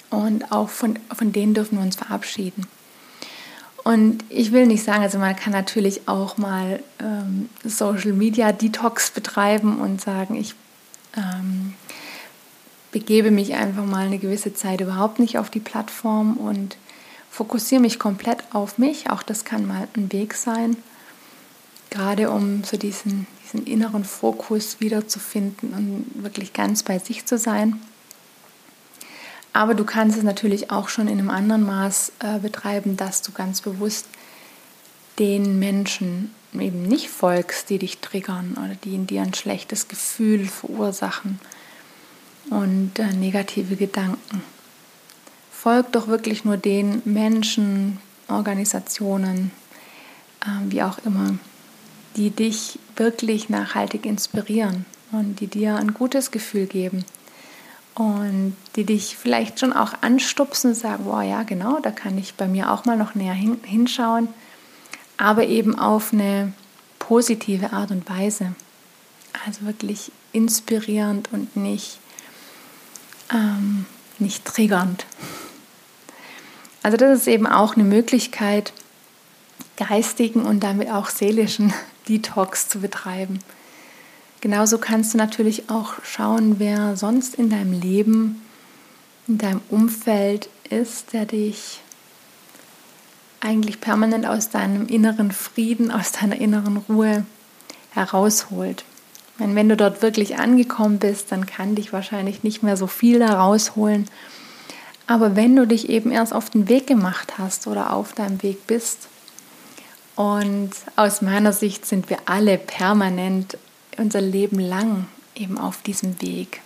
und 0.09 0.51
auch 0.51 0.69
von, 0.69 0.97
von 1.15 1.31
denen 1.31 1.53
dürfen 1.53 1.77
wir 1.77 1.83
uns 1.83 1.95
verabschieden. 1.95 2.65
Und 3.89 4.23
ich 4.29 4.51
will 4.51 4.67
nicht 4.67 4.83
sagen, 4.83 5.01
also 5.01 5.17
man 5.17 5.35
kann 5.35 5.51
natürlich 5.51 6.07
auch 6.07 6.37
mal 6.37 6.79
ähm, 6.99 7.49
Social 7.63 8.13
Media 8.13 8.51
Detox 8.51 9.09
betreiben 9.09 9.79
und 9.79 9.99
sagen, 9.99 10.35
ich 10.35 10.53
ähm, 11.17 11.73
begebe 12.91 13.31
mich 13.31 13.55
einfach 13.55 13.85
mal 13.85 14.05
eine 14.05 14.19
gewisse 14.19 14.53
Zeit 14.53 14.81
überhaupt 14.81 15.17
nicht 15.17 15.39
auf 15.39 15.49
die 15.49 15.59
Plattform 15.59 16.37
und 16.37 16.77
fokussiere 17.31 17.81
mich 17.81 17.97
komplett 17.97 18.43
auf 18.53 18.77
mich. 18.77 19.09
Auch 19.09 19.23
das 19.23 19.43
kann 19.43 19.65
mal 19.65 19.87
ein 19.97 20.11
Weg 20.13 20.35
sein, 20.35 20.77
gerade 21.89 22.29
um 22.29 22.63
so 22.63 22.77
diesen, 22.77 23.25
diesen 23.43 23.65
inneren 23.65 24.03
Fokus 24.03 24.79
wiederzufinden 24.79 25.73
und 25.73 26.23
wirklich 26.23 26.53
ganz 26.53 26.83
bei 26.83 26.99
sich 26.99 27.25
zu 27.25 27.39
sein. 27.39 27.81
Aber 29.59 29.73
du 29.73 29.83
kannst 29.83 30.17
es 30.17 30.23
natürlich 30.23 30.71
auch 30.71 30.87
schon 30.87 31.09
in 31.09 31.19
einem 31.19 31.29
anderen 31.29 31.65
Maß 31.65 32.13
äh, 32.19 32.39
betreiben, 32.39 32.95
dass 32.95 33.21
du 33.23 33.33
ganz 33.33 33.59
bewusst 33.59 34.05
den 35.19 35.59
Menschen 35.59 36.33
eben 36.53 36.83
nicht 36.83 37.09
folgst, 37.09 37.69
die 37.69 37.77
dich 37.77 37.97
triggern 37.97 38.53
oder 38.53 38.75
die 38.75 38.95
in 38.95 39.05
dir 39.05 39.21
ein 39.21 39.33
schlechtes 39.33 39.89
Gefühl 39.89 40.45
verursachen 40.45 41.41
und 42.49 42.99
äh, 42.99 43.11
negative 43.11 43.75
Gedanken. 43.75 44.43
Folg 45.51 45.91
doch 45.91 46.07
wirklich 46.07 46.45
nur 46.45 46.55
den 46.55 47.01
Menschen, 47.03 47.97
Organisationen, 48.29 49.51
äh, 50.39 50.71
wie 50.71 50.83
auch 50.83 50.99
immer, 50.99 51.37
die 52.15 52.29
dich 52.29 52.79
wirklich 52.95 53.49
nachhaltig 53.49 54.05
inspirieren 54.05 54.85
und 55.11 55.41
die 55.41 55.47
dir 55.47 55.75
ein 55.75 55.93
gutes 55.93 56.31
Gefühl 56.31 56.65
geben 56.65 57.03
und 57.95 58.55
die 58.75 58.85
dich 58.85 59.17
vielleicht 59.17 59.59
schon 59.59 59.73
auch 59.73 59.93
anstupsen 60.01 60.71
und 60.71 60.75
sagen, 60.75 61.05
wow, 61.05 61.23
ja, 61.23 61.43
genau, 61.43 61.79
da 61.79 61.91
kann 61.91 62.17
ich 62.17 62.35
bei 62.35 62.47
mir 62.47 62.71
auch 62.71 62.85
mal 62.85 62.97
noch 62.97 63.15
näher 63.15 63.33
hin, 63.33 63.59
hinschauen, 63.63 64.29
aber 65.17 65.47
eben 65.47 65.77
auf 65.77 66.13
eine 66.13 66.53
positive 66.97 67.73
Art 67.73 67.91
und 67.91 68.09
Weise. 68.09 68.53
Also 69.45 69.65
wirklich 69.65 70.11
inspirierend 70.31 71.29
und 71.31 71.55
nicht, 71.55 71.99
ähm, 73.33 73.85
nicht 74.17 74.45
triggernd. 74.45 75.05
Also 76.83 76.97
das 76.97 77.19
ist 77.19 77.27
eben 77.27 77.47
auch 77.47 77.75
eine 77.75 77.83
Möglichkeit, 77.83 78.73
geistigen 79.77 80.45
und 80.45 80.61
damit 80.61 80.89
auch 80.89 81.09
seelischen 81.09 81.73
Detox 82.07 82.69
zu 82.69 82.79
betreiben. 82.79 83.39
Genauso 84.41 84.77
kannst 84.77 85.13
du 85.13 85.17
natürlich 85.17 85.69
auch 85.69 85.95
schauen, 86.03 86.59
wer 86.59 86.95
sonst 86.95 87.35
in 87.35 87.49
deinem 87.49 87.79
Leben, 87.79 88.41
in 89.27 89.37
deinem 89.37 89.61
Umfeld 89.69 90.49
ist, 90.69 91.13
der 91.13 91.25
dich 91.25 91.81
eigentlich 93.41 93.81
permanent 93.81 94.25
aus 94.25 94.49
deinem 94.49 94.87
inneren 94.87 95.31
Frieden, 95.31 95.91
aus 95.91 96.11
deiner 96.13 96.39
inneren 96.39 96.77
Ruhe 96.77 97.25
herausholt. 97.91 98.85
Wenn, 99.37 99.55
wenn 99.55 99.69
du 99.69 99.77
dort 99.77 100.01
wirklich 100.01 100.37
angekommen 100.37 100.99
bist, 100.99 101.31
dann 101.31 101.45
kann 101.45 101.75
dich 101.75 101.93
wahrscheinlich 101.93 102.43
nicht 102.43 102.63
mehr 102.63 102.77
so 102.77 102.87
viel 102.87 103.19
da 103.19 103.41
rausholen. 103.41 104.05
Aber 105.07 105.35
wenn 105.35 105.55
du 105.55 105.65
dich 105.65 105.89
eben 105.89 106.11
erst 106.11 106.33
auf 106.33 106.49
den 106.49 106.69
Weg 106.69 106.87
gemacht 106.87 107.37
hast 107.37 107.67
oder 107.67 107.93
auf 107.93 108.13
deinem 108.13 108.43
Weg 108.43 108.67
bist, 108.67 109.07
und 110.19 110.71
aus 110.97 111.21
meiner 111.21 111.53
Sicht 111.53 111.85
sind 111.85 112.09
wir 112.09 112.17
alle 112.25 112.57
permanent 112.57 113.57
unser 113.99 114.21
Leben 114.21 114.59
lang 114.59 115.05
eben 115.35 115.57
auf 115.57 115.81
diesem 115.81 116.21
Weg. 116.21 116.61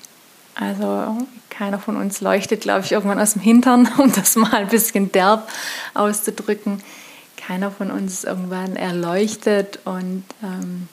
Also 0.56 1.17
keiner 1.50 1.80
von 1.80 1.98
uns 1.98 2.22
leuchtet, 2.22 2.62
glaube 2.62 2.86
ich, 2.86 2.91
irgendwann 2.91 3.19
aus 3.19 3.34
dem 3.34 3.41
Hintern, 3.41 3.89
um 3.98 4.12
das 4.12 4.36
mal 4.36 4.54
ein 4.54 4.67
bisschen 4.67 5.12
derb 5.12 5.50
auszudrücken. 5.93 6.82
Keiner 7.38 7.72
von 7.72 7.91
uns 7.91 8.13
ist 8.13 8.24
irgendwann 8.24 8.76
erleuchtet 8.76 9.80
und 9.86 10.24
ähm, 10.41 10.88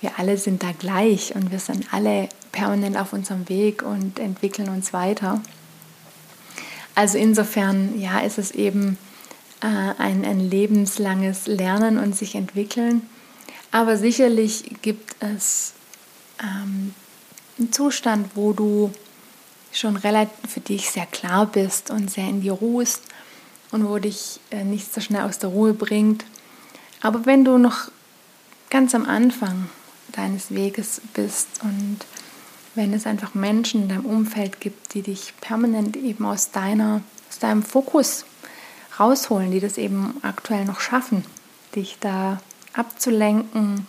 wir 0.00 0.12
alle 0.18 0.36
sind 0.36 0.62
da 0.62 0.68
gleich 0.78 1.34
und 1.34 1.50
wir 1.50 1.58
sind 1.58 1.92
alle 1.92 2.28
permanent 2.52 2.96
auf 2.96 3.12
unserem 3.12 3.48
Weg 3.48 3.82
und 3.82 4.18
entwickeln 4.20 4.68
uns 4.68 4.92
weiter. 4.92 5.40
Also 6.94 7.18
insofern, 7.18 7.98
ja, 7.98 8.20
ist 8.20 8.38
es 8.38 8.52
eben 8.52 8.98
äh, 9.60 9.66
ein, 9.66 10.24
ein 10.24 10.40
lebenslanges 10.40 11.46
Lernen 11.46 11.98
und 11.98 12.16
sich 12.16 12.34
entwickeln. 12.34 13.02
Aber 13.70 13.96
sicherlich 13.96 14.64
gibt 14.82 15.16
es 15.20 15.74
ähm, 16.40 16.94
einen 17.58 17.72
Zustand, 17.72 18.30
wo 18.34 18.52
du 18.52 18.92
schon 19.72 19.96
relativ 19.96 20.50
für 20.50 20.60
dich 20.60 20.90
sehr 20.90 21.06
klar 21.06 21.46
bist 21.46 21.90
und 21.90 22.10
sehr 22.10 22.28
in 22.28 22.40
dir 22.40 22.52
ruhst 22.52 23.02
und 23.70 23.86
wo 23.86 23.98
dich 23.98 24.40
äh, 24.50 24.64
nicht 24.64 24.92
so 24.92 25.00
schnell 25.00 25.22
aus 25.22 25.38
der 25.38 25.50
Ruhe 25.50 25.74
bringt. 25.74 26.24
Aber 27.02 27.26
wenn 27.26 27.44
du 27.44 27.58
noch 27.58 27.90
ganz 28.70 28.94
am 28.94 29.06
Anfang 29.06 29.68
deines 30.12 30.54
Weges 30.54 31.00
bist 31.14 31.48
und 31.62 31.98
wenn 32.74 32.92
es 32.92 33.06
einfach 33.06 33.34
Menschen 33.34 33.82
in 33.82 33.88
deinem 33.88 34.06
Umfeld 34.06 34.60
gibt, 34.60 34.94
die 34.94 35.02
dich 35.02 35.34
permanent 35.40 35.96
eben 35.96 36.24
aus, 36.24 36.50
deiner, 36.50 37.02
aus 37.28 37.38
deinem 37.38 37.62
Fokus 37.62 38.24
rausholen, 38.98 39.50
die 39.50 39.60
das 39.60 39.78
eben 39.78 40.16
aktuell 40.22 40.64
noch 40.64 40.80
schaffen, 40.80 41.24
dich 41.74 41.98
da 42.00 42.40
abzulenken, 42.78 43.86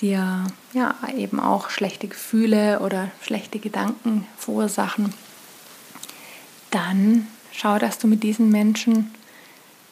dir 0.00 0.46
ja 0.72 0.94
eben 1.16 1.40
auch 1.40 1.70
schlechte 1.70 2.08
Gefühle 2.08 2.80
oder 2.80 3.10
schlechte 3.22 3.58
Gedanken 3.58 4.26
verursachen, 4.36 5.12
dann 6.70 7.26
schau, 7.52 7.78
dass 7.78 7.98
du 7.98 8.06
mit 8.06 8.22
diesen 8.22 8.50
Menschen 8.50 9.12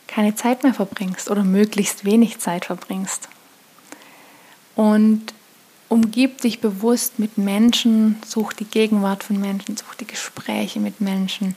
keine 0.07 0.35
Zeit 0.35 0.63
mehr 0.63 0.75
verbringst 0.75 1.31
oder 1.31 1.43
möglichst 1.43 2.05
wenig 2.05 2.39
Zeit 2.39 2.67
verbringst. 2.67 3.29
Und 4.77 5.35
umgib 5.89 6.41
dich 6.43 6.61
bewusst 6.61 7.19
mit 7.19 7.39
Menschen, 7.39 8.17
such 8.25 8.53
die 8.53 8.65
Gegenwart 8.65 9.25
von 9.25 9.41
Menschen, 9.41 9.77
such 9.77 9.95
die 9.95 10.07
Gespräche 10.07 10.81
mit 10.81 11.01
Menschen, 11.01 11.55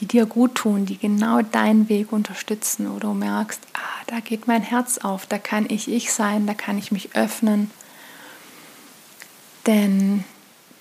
die 0.00 0.06
dir 0.06 0.26
gut 0.26 0.54
tun, 0.54 0.86
die 0.86 0.96
genau 0.96 1.42
deinen 1.42 1.88
Weg 1.88 2.12
unterstützen 2.12 2.86
oder 2.86 3.08
du 3.08 3.14
merkst, 3.14 3.60
ah, 3.74 4.04
da 4.06 4.20
geht 4.20 4.46
mein 4.46 4.62
Herz 4.62 4.98
auf, 4.98 5.26
da 5.26 5.38
kann 5.38 5.66
ich 5.68 5.90
ich 5.90 6.12
sein, 6.12 6.46
da 6.46 6.54
kann 6.54 6.78
ich 6.78 6.92
mich 6.92 7.16
öffnen. 7.16 7.70
Denn 9.66 10.24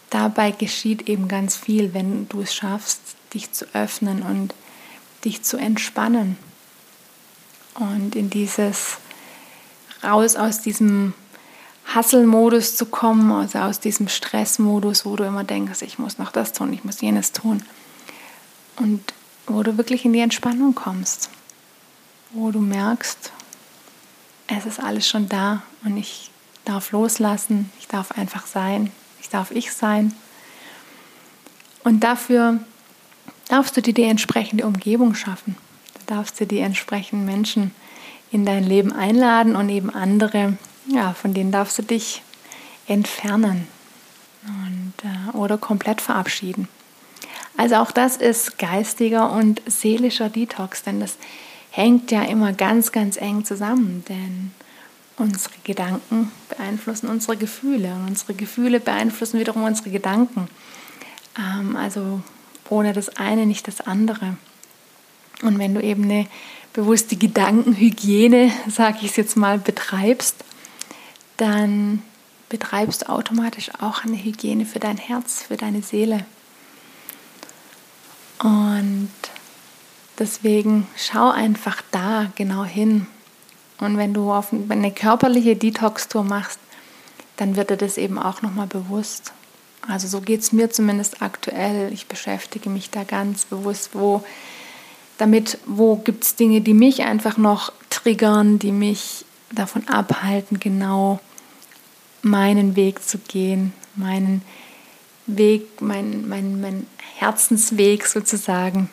dabei 0.10 0.52
geschieht 0.52 1.10
eben 1.10 1.28
ganz 1.28 1.56
viel, 1.56 1.94
wenn 1.94 2.30
du 2.30 2.42
es 2.42 2.54
schaffst, 2.54 3.02
dich 3.34 3.52
zu 3.52 3.66
öffnen 3.74 4.22
und 4.22 4.54
dich 5.26 5.44
zu 5.44 5.58
entspannen 5.58 6.38
und 7.76 8.16
in 8.16 8.30
dieses 8.30 8.98
raus 10.04 10.36
aus 10.36 10.62
diesem 10.62 11.14
Hustle-Modus 11.96 12.76
zu 12.76 12.86
kommen, 12.86 13.32
also 13.32 13.60
aus 13.60 13.80
diesem 13.80 14.10
Stress-Modus, 14.10 15.06
wo 15.06 15.16
du 15.16 15.24
immer 15.24 15.44
denkst, 15.44 15.82
ich 15.82 15.98
muss 15.98 16.20
noch 16.20 16.32
das 16.32 16.54
tun, 16.54 16.72
ich 16.72 16.84
muss 16.84 17.02
jenes 17.02 17.32
tun 17.32 17.64
und 18.78 19.14
wo 19.48 19.64
du 19.64 19.78
wirklich 19.78 20.06
in 20.06 20.14
die 20.14 20.20
Entspannung 20.20 20.76
kommst, 20.76 21.30
wo 22.32 22.52
du 22.52 22.60
merkst, 22.60 23.32
es 24.48 24.66
ist 24.66 24.80
alles 24.80 25.08
schon 25.08 25.28
da 25.28 25.64
und 25.84 25.98
ich 25.98 26.32
darf 26.66 26.92
loslassen, 26.92 27.72
ich 27.80 27.88
darf 27.88 28.12
einfach 28.12 28.46
sein, 28.48 28.92
ich 29.22 29.30
darf 29.30 29.52
ich 29.52 29.74
sein. 29.74 30.14
Und 31.84 32.02
dafür 32.02 32.60
darfst 33.48 33.78
du 33.78 33.82
dir 33.82 33.94
die 33.94 34.04
entsprechende 34.04 34.66
Umgebung 34.66 35.16
schaffen. 35.16 35.56
Du 35.94 36.14
darfst 36.14 36.40
dir 36.40 36.48
die 36.48 36.60
entsprechenden 36.60 37.26
Menschen 37.26 37.72
in 38.32 38.46
dein 38.46 38.64
Leben 38.64 38.92
einladen 38.92 39.56
und 39.56 39.70
eben 39.70 39.90
andere, 39.90 40.58
ja, 40.88 41.14
von 41.14 41.34
denen 41.34 41.52
darfst 41.52 41.78
du 41.78 41.84
dich 41.84 42.22
entfernen 42.88 43.68
und, 44.46 44.94
äh, 45.04 45.38
oder 45.38 45.58
komplett 45.58 46.02
verabschieden. 46.02 46.68
Also 47.58 47.76
auch 47.76 47.92
das 47.92 48.18
ist 48.18 48.60
geistiger 48.60 49.32
und 49.32 49.62
seelischer 49.66 50.30
Detox, 50.30 50.84
denn 50.84 51.00
das 51.00 51.18
hängt 51.72 52.12
ja 52.12 52.24
immer 52.24 52.54
ganz, 52.54 52.92
ganz 52.92 53.18
eng 53.18 53.44
zusammen, 53.46 54.06
denn 54.08 54.52
unsere 55.18 55.56
Gedanken 55.64 56.32
beeinflussen 56.50 57.08
unsere 57.08 57.36
Gefühle 57.36 57.94
und 57.94 58.10
unsere 58.10 58.36
Gefühle 58.36 58.80
beeinflussen 58.80 59.40
wiederum 59.40 59.64
unsere 59.64 59.90
Gedanken. 59.90 60.48
Ähm, 61.38 61.76
also 61.76 62.22
ohne 62.70 62.94
das 62.94 63.10
eine 63.18 63.46
nicht 63.46 63.68
das 63.68 63.82
andere. 63.82 64.38
Und 65.42 65.60
wenn 65.60 65.74
du 65.74 65.82
eben 65.82 66.04
eine 66.04 66.28
bewusste 66.74 67.16
Gedankenhygiene, 67.16 68.52
sage 68.70 69.00
ich 69.02 69.12
es 69.12 69.16
jetzt 69.18 69.36
mal, 69.36 69.58
betreibst, 69.58 70.44
dann 71.38 72.04
betreibst 72.50 73.04
du 73.04 73.10
automatisch 73.10 73.72
auch 73.80 74.04
eine 74.04 74.16
Hygiene 74.16 74.66
für 74.66 74.80
dein 74.80 74.98
Herz, 74.98 75.44
für 75.44 75.58
deine 75.58 75.82
Seele. 75.82 76.26
Und 78.40 79.12
deswegen 80.20 80.88
schau 80.96 81.30
einfach 81.30 81.82
da 81.92 82.32
genau 82.36 82.64
hin. 82.64 83.08
Und 83.80 83.98
wenn 83.98 84.14
du 84.14 84.32
auf 84.32 84.52
eine 84.70 84.92
körperliche 84.92 85.56
Detox-Tour 85.56 86.24
machst, 86.24 86.60
dann 87.38 87.56
wird 87.56 87.70
dir 87.70 87.78
das 87.78 87.98
eben 87.98 88.18
auch 88.18 88.42
nochmal 88.42 88.68
bewusst. 88.68 89.34
Also 89.88 90.08
so 90.08 90.22
geht 90.22 90.42
es 90.42 90.52
mir 90.52 90.70
zumindest 90.70 91.22
aktuell. 91.22 91.94
Ich 91.94 92.08
beschäftige 92.08 92.70
mich 92.70 92.90
da 92.90 93.04
ganz 93.04 93.46
bewusst, 93.46 93.92
wo 93.94 94.24
damit, 95.18 95.60
wo 95.66 95.96
gibt 95.96 96.24
es 96.24 96.36
Dinge, 96.36 96.62
die 96.62 96.74
mich 96.74 97.04
einfach 97.04 97.38
noch 97.38 97.72
triggern, 97.90 98.60
die 98.60 98.72
mich 98.72 99.26
davon 99.52 99.88
abhalten, 99.88 100.60
genau 100.60 101.20
meinen 102.22 102.76
Weg 102.76 103.02
zu 103.04 103.18
gehen, 103.18 103.74
meinen 103.96 104.42
Weg, 104.42 104.67
mein, 105.28 106.28
mein, 106.28 106.62
mein 106.62 106.88
Herzensweg 107.18 108.06
sozusagen. 108.06 108.90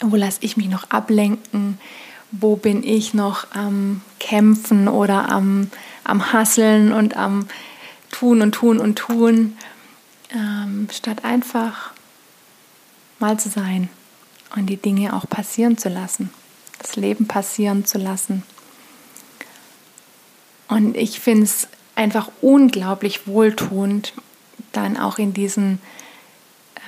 Wo 0.00 0.16
lasse 0.16 0.38
ich 0.42 0.56
mich 0.56 0.68
noch 0.68 0.90
ablenken? 0.90 1.78
Wo 2.30 2.56
bin 2.56 2.82
ich 2.82 3.14
noch 3.14 3.50
am 3.52 4.02
Kämpfen 4.20 4.88
oder 4.88 5.28
am, 5.28 5.70
am 6.04 6.32
Hasseln 6.32 6.92
und 6.92 7.16
am 7.16 7.46
Tun 8.10 8.42
und 8.42 8.52
Tun 8.54 8.78
und 8.78 8.96
Tun, 8.96 9.56
ähm, 10.34 10.88
statt 10.92 11.24
einfach 11.24 11.92
mal 13.18 13.38
zu 13.38 13.48
sein 13.48 13.88
und 14.54 14.66
die 14.66 14.76
Dinge 14.76 15.14
auch 15.14 15.28
passieren 15.28 15.78
zu 15.78 15.88
lassen, 15.88 16.30
das 16.78 16.96
Leben 16.96 17.26
passieren 17.26 17.84
zu 17.84 17.98
lassen. 17.98 18.42
Und 20.68 20.96
ich 20.96 21.20
finde 21.20 21.44
es 21.44 21.68
einfach 21.94 22.30
unglaublich 22.40 23.26
wohltuend, 23.26 24.12
dann 24.76 24.96
auch 24.96 25.18
in 25.18 25.32
diesen 25.32 25.80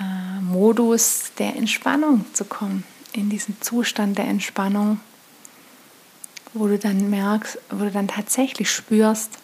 äh, 0.01 0.40
Modus 0.40 1.33
der 1.38 1.57
Entspannung 1.57 2.24
zu 2.33 2.44
kommen, 2.44 2.85
in 3.12 3.31
diesen 3.31 3.61
Zustand 3.61 4.18
der 4.18 4.27
Entspannung, 4.27 5.01
wo 6.55 6.66
du 6.66 6.79
dann 6.79 7.11
merkst, 7.11 7.59
wo 7.70 7.85
du 7.85 7.90
dann 7.90 8.09
tatsächlich 8.09 8.70
spürst, 8.70 9.38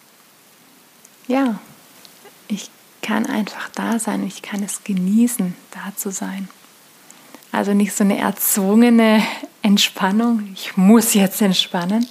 ja, 1.27 1.59
ich 2.49 2.71
kann 3.03 3.27
einfach 3.27 3.69
da 3.71 3.99
sein, 3.99 4.27
ich 4.27 4.43
kann 4.43 4.63
es 4.63 4.85
genießen, 4.85 5.55
da 5.71 5.97
zu 5.97 6.11
sein. 6.11 6.49
Also 7.53 7.73
nicht 7.73 7.95
so 7.95 8.05
eine 8.05 8.19
erzwungene 8.19 9.23
Entspannung, 9.63 10.49
ich 10.53 10.77
muss 10.77 11.15
jetzt 11.15 11.41
entspannen. 11.41 12.07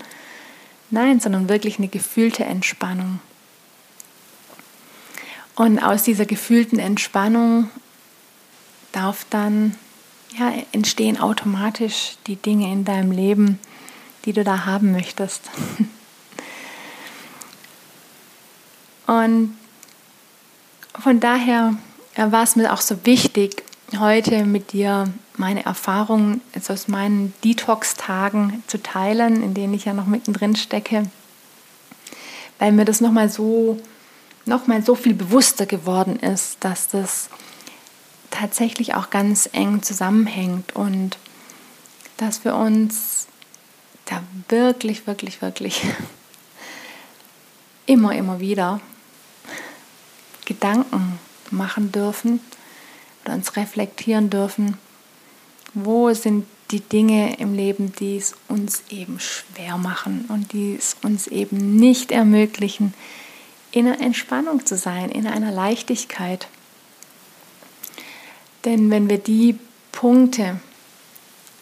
Nein, 0.89 1.19
sondern 1.19 1.50
wirklich 1.50 1.80
eine 1.80 1.88
gefühlte 1.88 2.46
Entspannung. 2.46 3.19
Und 5.56 5.80
aus 5.80 6.04
dieser 6.04 6.26
gefühlten 6.26 6.80
Entspannung 6.80 7.70
darf 8.92 9.26
dann 9.30 9.76
ja, 10.38 10.52
entstehen 10.72 11.20
automatisch 11.20 12.18
die 12.28 12.38
Dinge 12.38 12.72
in 12.72 12.86
deinem 12.86 13.12
Leben, 13.12 13.60
die 14.26 14.34
du 14.34 14.44
da 14.44 14.66
haben 14.66 14.92
möchtest. 14.92 15.44
Und 19.06 19.56
von 21.00 21.20
daher 21.20 21.76
war 22.16 22.44
es 22.44 22.56
mir 22.56 22.72
auch 22.74 22.82
so 22.82 23.06
wichtig, 23.06 23.63
heute 24.00 24.46
mit 24.46 24.72
dir 24.72 25.12
meine 25.36 25.66
Erfahrungen 25.66 26.42
aus 26.68 26.88
meinen 26.88 27.34
Detox-Tagen 27.44 28.63
zu 28.68 28.82
teilen, 28.82 29.44
in 29.44 29.54
denen 29.54 29.74
ich 29.74 29.86
ja 29.86 29.94
noch 29.94 30.08
mittendrin 30.08 30.56
stecke, 30.56 31.04
weil 32.60 32.72
mir 32.72 32.86
das 32.86 33.02
nochmal 33.02 33.30
so 33.30 33.80
nochmal 34.45 34.84
so 34.84 34.95
viel 34.95 35.13
bewusster 35.13 35.65
geworden 35.65 36.17
ist, 36.17 36.58
dass 36.62 36.88
das 36.88 37.29
tatsächlich 38.32 38.95
auch 38.95 39.10
ganz 39.10 39.49
eng 39.51 39.84
zusammenhängt 39.84 40.75
und 40.75 41.17
dass 42.17 42.43
wir 42.43 42.56
uns 42.56 43.27
da 44.06 44.23
wirklich, 44.49 45.08
wirklich, 45.08 45.41
wirklich 45.41 45.82
immer, 47.86 48.15
immer 48.15 48.39
wieder 48.39 48.82
Gedanken 50.45 51.19
machen 51.51 51.91
dürfen 51.91 52.41
oder 53.23 53.36
uns 53.36 53.56
reflektieren 53.56 54.29
dürfen, 54.29 54.77
wo 55.73 56.13
sind 56.13 56.45
die 56.71 56.82
Dinge 56.82 57.38
im 57.38 57.53
Leben, 57.53 57.93
die 57.99 58.17
es 58.17 58.36
uns 58.47 58.84
eben 58.89 59.19
schwer 59.19 59.77
machen 59.77 60.25
und 60.29 60.53
die 60.53 60.75
es 60.75 60.95
uns 61.03 61.27
eben 61.27 61.75
nicht 61.75 62.12
ermöglichen, 62.12 62.93
in 63.73 63.88
einer 63.88 63.99
Entspannung 63.99 64.65
zu 64.65 64.77
sein, 64.77 65.09
in 65.09 65.25
einer 65.25 65.51
Leichtigkeit. 65.51 66.47
Denn 68.65 68.91
wenn 68.91 69.09
wir 69.09 69.17
die 69.17 69.57
Punkte 69.91 70.59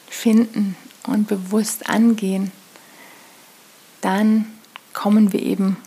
finden 0.10 0.76
und 1.08 1.28
bewusst 1.28 1.90
angehen, 1.90 2.52
dann 4.02 4.46
kommen 4.94 5.32
wir 5.32 5.42
eben, 5.42 5.78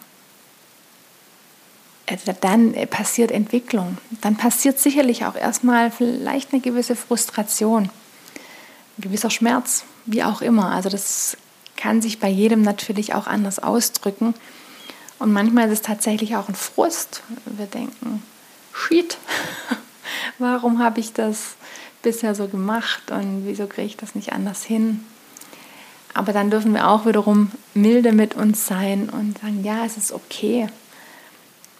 also 2.09 2.35
dann 2.41 2.73
passiert 2.89 3.31
Entwicklung. 3.31 3.99
Dann 4.23 4.37
passiert 4.37 4.79
sicherlich 4.79 5.27
auch 5.27 5.37
erstmal 5.37 5.91
vielleicht 5.91 6.53
eine 6.53 6.63
gewisse 6.63 6.97
Frustration, 6.97 7.85
ein 7.85 9.03
gewisser 9.03 9.31
Schmerz, 9.31 9.85
wie 10.07 10.25
auch 10.25 10.41
immer. 10.41 10.71
Also 10.71 10.89
das 10.89 11.37
kann 11.77 12.01
sich 12.01 12.19
bei 12.19 12.29
jedem 12.29 12.63
natürlich 12.63 13.15
auch 13.15 13.27
anders 13.27 13.59
ausdrücken. 13.59 14.35
Und 15.25 15.33
manchmal 15.33 15.69
ist 15.69 15.73
es 15.73 15.81
tatsächlich 15.81 16.37
auch 16.37 16.51
ein 16.51 16.55
Frust. 16.55 17.23
Wir 17.47 17.65
denken, 17.65 18.23
shit, 18.75 19.17
warum 20.39 20.81
habe 20.81 21.01
ich 21.01 21.15
das 21.15 21.55
bisher 22.03 22.35
so 22.35 22.47
gemacht 22.47 23.11
und 23.11 23.47
wieso 23.47 23.67
kriege 23.67 23.87
ich 23.87 23.97
das 23.97 24.15
nicht 24.15 24.35
anders 24.35 24.65
hin? 24.65 25.03
Aber 26.13 26.35
dann 26.35 26.51
dürfen 26.51 26.75
wir 26.75 26.87
auch 26.91 27.07
wiederum 27.07 27.53
milde 27.73 28.13
mit 28.13 28.35
uns 28.35 28.67
sein 28.67 29.09
und 29.09 29.39
sagen, 29.39 29.65
ja, 29.65 29.87
es 29.87 29.97
ist 29.97 30.13
okay. 30.13 30.69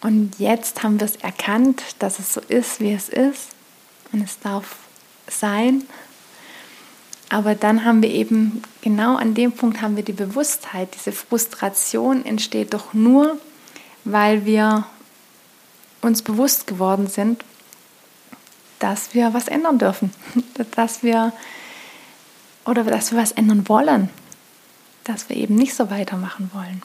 Und 0.01 0.39
jetzt 0.39 0.81
haben 0.81 0.99
wir 0.99 1.05
es 1.05 1.17
erkannt, 1.17 1.83
dass 1.99 2.17
es 2.17 2.33
so 2.33 2.41
ist, 2.47 2.79
wie 2.79 2.93
es 2.93 3.09
ist. 3.09 3.49
Und 4.11 4.23
es 4.23 4.39
darf 4.39 4.77
sein. 5.27 5.83
Aber 7.29 7.55
dann 7.55 7.85
haben 7.85 8.01
wir 8.01 8.09
eben, 8.09 8.61
genau 8.81 9.15
an 9.15 9.33
dem 9.33 9.51
Punkt 9.51 9.81
haben 9.81 9.95
wir 9.95 10.03
die 10.03 10.13
Bewusstheit. 10.13 10.89
Diese 10.95 11.11
Frustration 11.11 12.23
entsteht 12.25 12.73
doch 12.73 12.93
nur, 12.93 13.39
weil 14.03 14.45
wir 14.45 14.85
uns 16.01 16.21
bewusst 16.21 16.67
geworden 16.67 17.07
sind, 17.07 17.43
dass 18.79 19.13
wir 19.13 19.33
was 19.33 19.47
ändern 19.47 19.79
dürfen, 19.79 20.11
dass 20.75 21.01
wir 21.01 21.33
oder 22.65 22.83
dass 22.83 23.11
wir 23.11 23.19
was 23.19 23.31
ändern 23.31 23.67
wollen, 23.67 24.09
dass 25.03 25.29
wir 25.29 25.37
eben 25.37 25.55
nicht 25.55 25.75
so 25.75 25.89
weitermachen 25.89 26.49
wollen. 26.53 26.81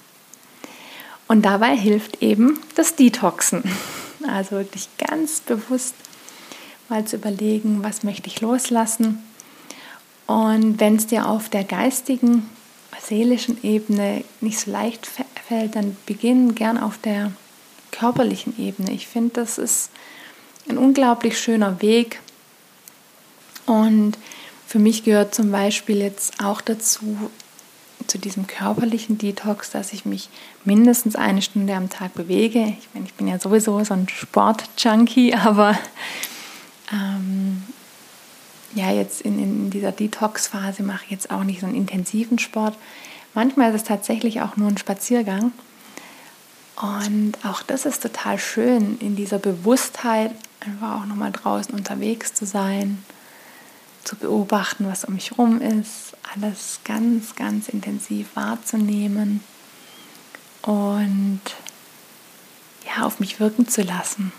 Und 1.26 1.42
dabei 1.42 1.76
hilft 1.76 2.22
eben 2.22 2.58
das 2.74 2.96
Detoxen. 2.96 3.62
Also 4.28 4.62
dich 4.62 4.86
ganz 4.98 5.40
bewusst 5.40 5.94
mal 6.90 7.06
zu 7.06 7.16
überlegen, 7.16 7.82
was 7.82 8.02
möchte 8.02 8.28
ich 8.28 8.42
loslassen 8.42 9.24
und 10.30 10.78
wenn 10.78 10.94
es 10.94 11.08
dir 11.08 11.28
auf 11.28 11.48
der 11.48 11.64
geistigen, 11.64 12.48
seelischen 13.00 13.64
Ebene 13.64 14.22
nicht 14.40 14.60
so 14.60 14.70
leicht 14.70 15.04
fällt, 15.04 15.74
dann 15.74 15.96
beginn 16.06 16.54
gern 16.54 16.78
auf 16.78 16.98
der 16.98 17.32
körperlichen 17.90 18.56
Ebene. 18.56 18.92
Ich 18.92 19.08
finde, 19.08 19.30
das 19.40 19.58
ist 19.58 19.90
ein 20.68 20.78
unglaublich 20.78 21.36
schöner 21.36 21.82
Weg. 21.82 22.20
Und 23.66 24.18
für 24.68 24.78
mich 24.78 25.02
gehört 25.02 25.34
zum 25.34 25.50
Beispiel 25.50 25.98
jetzt 25.98 26.40
auch 26.40 26.60
dazu, 26.60 27.28
zu 28.06 28.16
diesem 28.16 28.46
körperlichen 28.46 29.18
Detox, 29.18 29.72
dass 29.72 29.92
ich 29.92 30.04
mich 30.04 30.28
mindestens 30.64 31.16
eine 31.16 31.42
Stunde 31.42 31.74
am 31.74 31.90
Tag 31.90 32.14
bewege. 32.14 32.76
Ich 32.78 32.88
meine, 32.94 33.06
ich 33.06 33.14
bin 33.14 33.26
ja 33.26 33.40
sowieso 33.40 33.82
so 33.82 33.94
ein 33.94 34.08
Sport-Junkie, 34.08 35.34
aber 35.44 35.76
ähm, 36.92 37.64
ja, 38.74 38.92
jetzt 38.92 39.22
in, 39.22 39.38
in 39.38 39.70
dieser 39.70 39.92
Detox-Phase 39.92 40.82
mache 40.82 41.04
ich 41.06 41.10
jetzt 41.10 41.30
auch 41.30 41.44
nicht 41.44 41.60
so 41.60 41.66
einen 41.66 41.76
intensiven 41.76 42.38
Sport, 42.38 42.76
Manchmal 43.34 43.70
ist 43.70 43.82
es 43.82 43.88
tatsächlich 43.88 44.40
auch 44.40 44.56
nur 44.56 44.68
ein 44.68 44.78
Spaziergang. 44.78 45.52
Und 46.76 47.34
auch 47.44 47.62
das 47.62 47.86
ist 47.86 48.02
total 48.02 48.38
schön, 48.38 48.98
in 49.00 49.14
dieser 49.14 49.38
Bewusstheit 49.38 50.32
einfach 50.60 51.00
auch 51.00 51.06
nochmal 51.06 51.30
draußen 51.30 51.74
unterwegs 51.74 52.34
zu 52.34 52.46
sein, 52.46 53.04
zu 54.02 54.16
beobachten, 54.16 54.86
was 54.88 55.04
um 55.04 55.14
mich 55.14 55.30
herum 55.30 55.60
ist, 55.60 56.14
alles 56.34 56.80
ganz, 56.84 57.36
ganz 57.36 57.68
intensiv 57.68 58.34
wahrzunehmen 58.34 59.44
und 60.62 61.40
ja, 62.86 63.04
auf 63.04 63.20
mich 63.20 63.40
wirken 63.40 63.68
zu 63.68 63.82
lassen. 63.82 64.32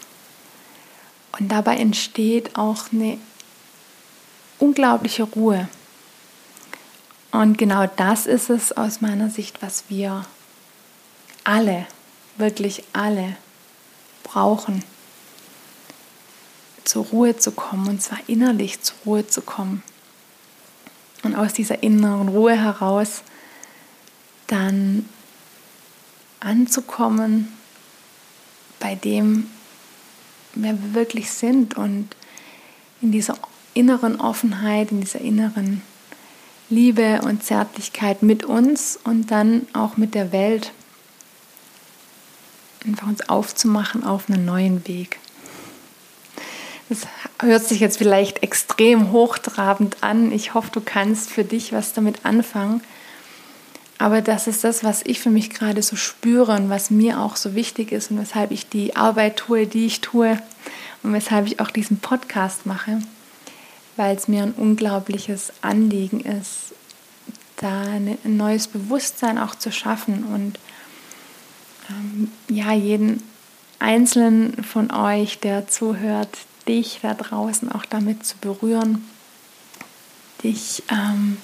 Und 1.39 1.49
dabei 1.49 1.77
entsteht 1.77 2.55
auch 2.55 2.91
eine 2.91 3.19
unglaubliche 4.61 5.23
Ruhe. 5.23 5.67
Und 7.31 7.57
genau 7.57 7.87
das 7.95 8.25
ist 8.25 8.49
es 8.49 8.71
aus 8.71 9.01
meiner 9.01 9.29
Sicht, 9.29 9.61
was 9.61 9.85
wir 9.89 10.25
alle, 11.43 11.87
wirklich 12.37 12.83
alle 12.93 13.35
brauchen, 14.23 14.83
zur 16.83 17.05
Ruhe 17.05 17.37
zu 17.37 17.51
kommen 17.51 17.87
und 17.87 18.01
zwar 18.01 18.19
innerlich 18.27 18.81
zur 18.81 18.97
Ruhe 19.05 19.27
zu 19.27 19.41
kommen. 19.41 19.81
Und 21.23 21.35
aus 21.35 21.53
dieser 21.53 21.83
inneren 21.83 22.29
Ruhe 22.29 22.55
heraus 22.55 23.21
dann 24.47 25.07
anzukommen 26.39 27.47
bei 28.79 28.95
dem, 28.95 29.49
wer 30.55 30.73
wir 30.73 30.93
wirklich 30.93 31.31
sind 31.31 31.77
und 31.77 32.15
in 33.01 33.11
dieser 33.11 33.37
inneren 33.73 34.19
Offenheit, 34.19 34.91
in 34.91 35.01
dieser 35.01 35.21
inneren 35.21 35.81
Liebe 36.69 37.21
und 37.23 37.43
Zärtlichkeit 37.43 38.23
mit 38.23 38.43
uns 38.43 38.97
und 39.03 39.31
dann 39.31 39.67
auch 39.73 39.97
mit 39.97 40.15
der 40.15 40.31
Welt 40.31 40.71
einfach 42.85 43.07
uns 43.07 43.27
aufzumachen 43.29 44.03
auf 44.03 44.29
einen 44.29 44.45
neuen 44.45 44.87
Weg. 44.87 45.19
Das 46.89 47.07
hört 47.39 47.63
sich 47.63 47.79
jetzt 47.79 47.97
vielleicht 47.97 48.43
extrem 48.43 49.11
hochtrabend 49.11 49.97
an. 50.01 50.31
Ich 50.31 50.53
hoffe, 50.53 50.71
du 50.71 50.81
kannst 50.81 51.29
für 51.29 51.43
dich 51.43 51.71
was 51.71 51.93
damit 51.93 52.25
anfangen. 52.25 52.81
Aber 53.97 54.21
das 54.21 54.47
ist 54.47 54.63
das, 54.63 54.83
was 54.83 55.01
ich 55.05 55.19
für 55.19 55.29
mich 55.29 55.51
gerade 55.51 55.83
so 55.83 55.95
spüre 55.95 56.53
und 56.53 56.69
was 56.69 56.89
mir 56.89 57.19
auch 57.19 57.35
so 57.35 57.53
wichtig 57.53 57.91
ist 57.91 58.11
und 58.11 58.19
weshalb 58.19 58.51
ich 58.51 58.67
die 58.67 58.95
Arbeit 58.95 59.37
tue, 59.37 59.67
die 59.67 59.85
ich 59.85 60.01
tue 60.01 60.41
und 61.03 61.13
weshalb 61.13 61.47
ich 61.47 61.59
auch 61.59 61.69
diesen 61.69 61.99
Podcast 61.99 62.65
mache, 62.65 62.99
weil 63.95 64.15
es 64.15 64.27
mir 64.27 64.43
ein 64.43 64.53
unglaubliches 64.53 65.53
Anliegen 65.61 66.21
ist, 66.21 66.73
da 67.57 67.81
ein 67.81 68.17
neues 68.23 68.67
Bewusstsein 68.67 69.37
auch 69.37 69.55
zu 69.55 69.71
schaffen 69.71 70.23
und 70.23 70.59
ähm, 71.89 72.31
ja, 72.49 72.73
jeden 72.73 73.21
einzelnen 73.79 74.63
von 74.63 74.91
euch, 74.91 75.39
der 75.39 75.67
zuhört, 75.67 76.37
dich 76.67 76.99
da 77.01 77.13
draußen 77.13 77.71
auch 77.71 77.85
damit 77.85 78.25
zu 78.25 78.37
berühren, 78.37 79.07
dich 80.43 80.83
ähm, 80.89 81.37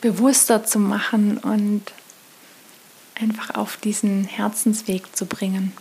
bewusster 0.00 0.64
zu 0.64 0.78
machen 0.78 1.38
und 1.38 1.82
einfach 3.20 3.54
auf 3.54 3.76
diesen 3.76 4.24
Herzensweg 4.24 5.14
zu 5.14 5.26
bringen. 5.26 5.72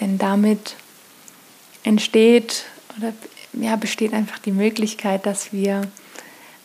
Denn 0.00 0.18
damit 0.18 0.76
entsteht 1.84 2.64
oder 2.96 3.12
ja, 3.60 3.76
besteht 3.76 4.12
einfach 4.12 4.38
die 4.38 4.52
Möglichkeit, 4.52 5.26
dass 5.26 5.52
wir 5.52 5.82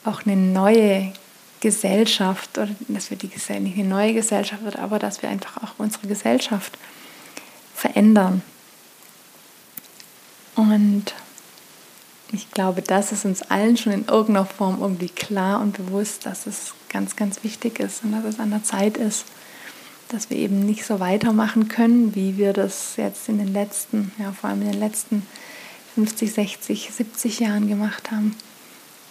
auch 0.03 0.25
eine 0.25 0.35
neue 0.35 1.13
Gesellschaft 1.59 2.57
oder 2.57 2.69
dass 2.89 3.09
wir 3.09 3.17
die 3.17 3.27
nicht 3.27 3.77
eine 3.77 3.87
neue 3.87 4.13
Gesellschaft 4.13 4.77
aber 4.77 4.99
dass 4.99 5.21
wir 5.21 5.29
einfach 5.29 5.63
auch 5.63 5.75
unsere 5.77 6.07
Gesellschaft 6.07 6.77
verändern. 7.73 8.41
Und 10.55 11.13
ich 12.33 12.51
glaube, 12.51 12.81
das 12.81 13.11
ist 13.11 13.25
uns 13.25 13.43
allen 13.43 13.77
schon 13.77 13.93
in 13.93 14.05
irgendeiner 14.05 14.45
Form 14.45 14.81
irgendwie 14.81 15.07
klar 15.07 15.61
und 15.61 15.77
bewusst, 15.77 16.25
dass 16.25 16.47
es 16.47 16.73
ganz, 16.89 17.15
ganz 17.15 17.43
wichtig 17.43 17.79
ist 17.79 18.03
und 18.03 18.11
dass 18.11 18.25
es 18.25 18.39
an 18.39 18.49
der 18.49 18.63
Zeit 18.63 18.97
ist, 18.97 19.25
dass 20.09 20.29
wir 20.29 20.37
eben 20.37 20.65
nicht 20.65 20.85
so 20.85 20.99
weitermachen 20.99 21.67
können, 21.67 22.13
wie 22.15 22.37
wir 22.37 22.53
das 22.53 22.97
jetzt 22.97 23.29
in 23.29 23.37
den 23.37 23.53
letzten, 23.53 24.11
ja 24.19 24.31
vor 24.31 24.49
allem 24.49 24.61
in 24.63 24.71
den 24.71 24.79
letzten 24.79 25.25
50, 25.95 26.33
60, 26.33 26.91
70 26.91 27.39
Jahren 27.39 27.67
gemacht 27.67 28.11
haben. 28.11 28.35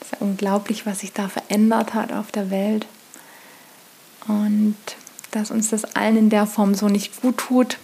Es 0.01 0.09
ist 0.09 0.12
ja 0.12 0.26
unglaublich, 0.26 0.87
was 0.87 1.01
sich 1.01 1.12
da 1.12 1.28
verändert 1.28 1.95
hat 1.95 2.12
auf 2.12 2.33
der 2.33 2.51
Welt. 2.51 2.87
Und 4.26 4.76
dass 5.30 5.51
uns 5.51 5.70
das 5.70 5.85
allen 5.97 6.16
in 6.16 6.30
der 6.30 6.47
Form 6.47 6.74
so 6.74 6.89
nicht 6.89 7.20
gut 7.20 7.39
tut, 7.39 7.78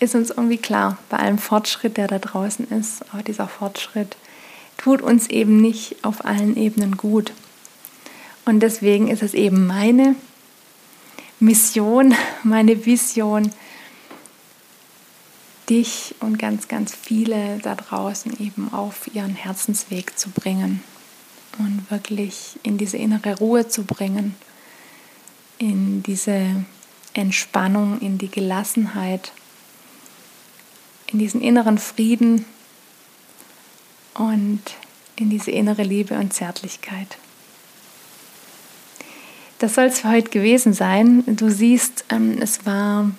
ist 0.00 0.14
uns 0.14 0.30
irgendwie 0.30 0.58
klar, 0.58 0.98
bei 1.08 1.18
allem 1.18 1.38
Fortschritt, 1.38 1.96
der 1.96 2.08
da 2.08 2.18
draußen 2.18 2.68
ist. 2.70 3.04
Aber 3.12 3.22
dieser 3.22 3.48
Fortschritt 3.48 4.16
tut 4.76 5.00
uns 5.00 5.28
eben 5.28 5.60
nicht 5.60 6.04
auf 6.04 6.24
allen 6.24 6.56
Ebenen 6.56 6.96
gut. 6.96 7.32
Und 8.44 8.60
deswegen 8.60 9.08
ist 9.08 9.22
es 9.22 9.34
eben 9.34 9.66
meine 9.66 10.16
Mission, 11.40 12.14
meine 12.42 12.84
Vision, 12.84 13.50
dich 15.68 16.14
und 16.20 16.38
ganz, 16.38 16.68
ganz 16.68 16.94
viele 16.94 17.58
da 17.58 17.74
draußen 17.74 18.40
eben 18.40 18.72
auf 18.72 19.14
ihren 19.14 19.34
Herzensweg 19.34 20.18
zu 20.18 20.30
bringen 20.30 20.82
und 21.58 21.90
wirklich 21.90 22.58
in 22.62 22.78
diese 22.78 22.96
innere 22.96 23.38
Ruhe 23.38 23.68
zu 23.68 23.84
bringen, 23.84 24.34
in 25.58 26.02
diese 26.02 26.64
Entspannung, 27.12 28.00
in 28.00 28.18
die 28.18 28.30
Gelassenheit, 28.30 29.32
in 31.06 31.18
diesen 31.18 31.40
inneren 31.40 31.78
Frieden, 31.78 32.44
und 34.14 34.62
in 35.16 35.30
diese 35.30 35.50
innere 35.50 35.82
Liebe 35.82 36.14
und 36.14 36.32
Zärtlichkeit. 36.32 37.18
Das 39.58 39.74
soll 39.74 39.86
es 39.86 40.00
für 40.00 40.10
heute 40.10 40.30
gewesen 40.30 40.72
sein. 40.72 41.22
Du 41.26 41.50
siehst, 41.50 42.04
ähm, 42.10 42.38
es 42.40 42.66
war 42.66 43.10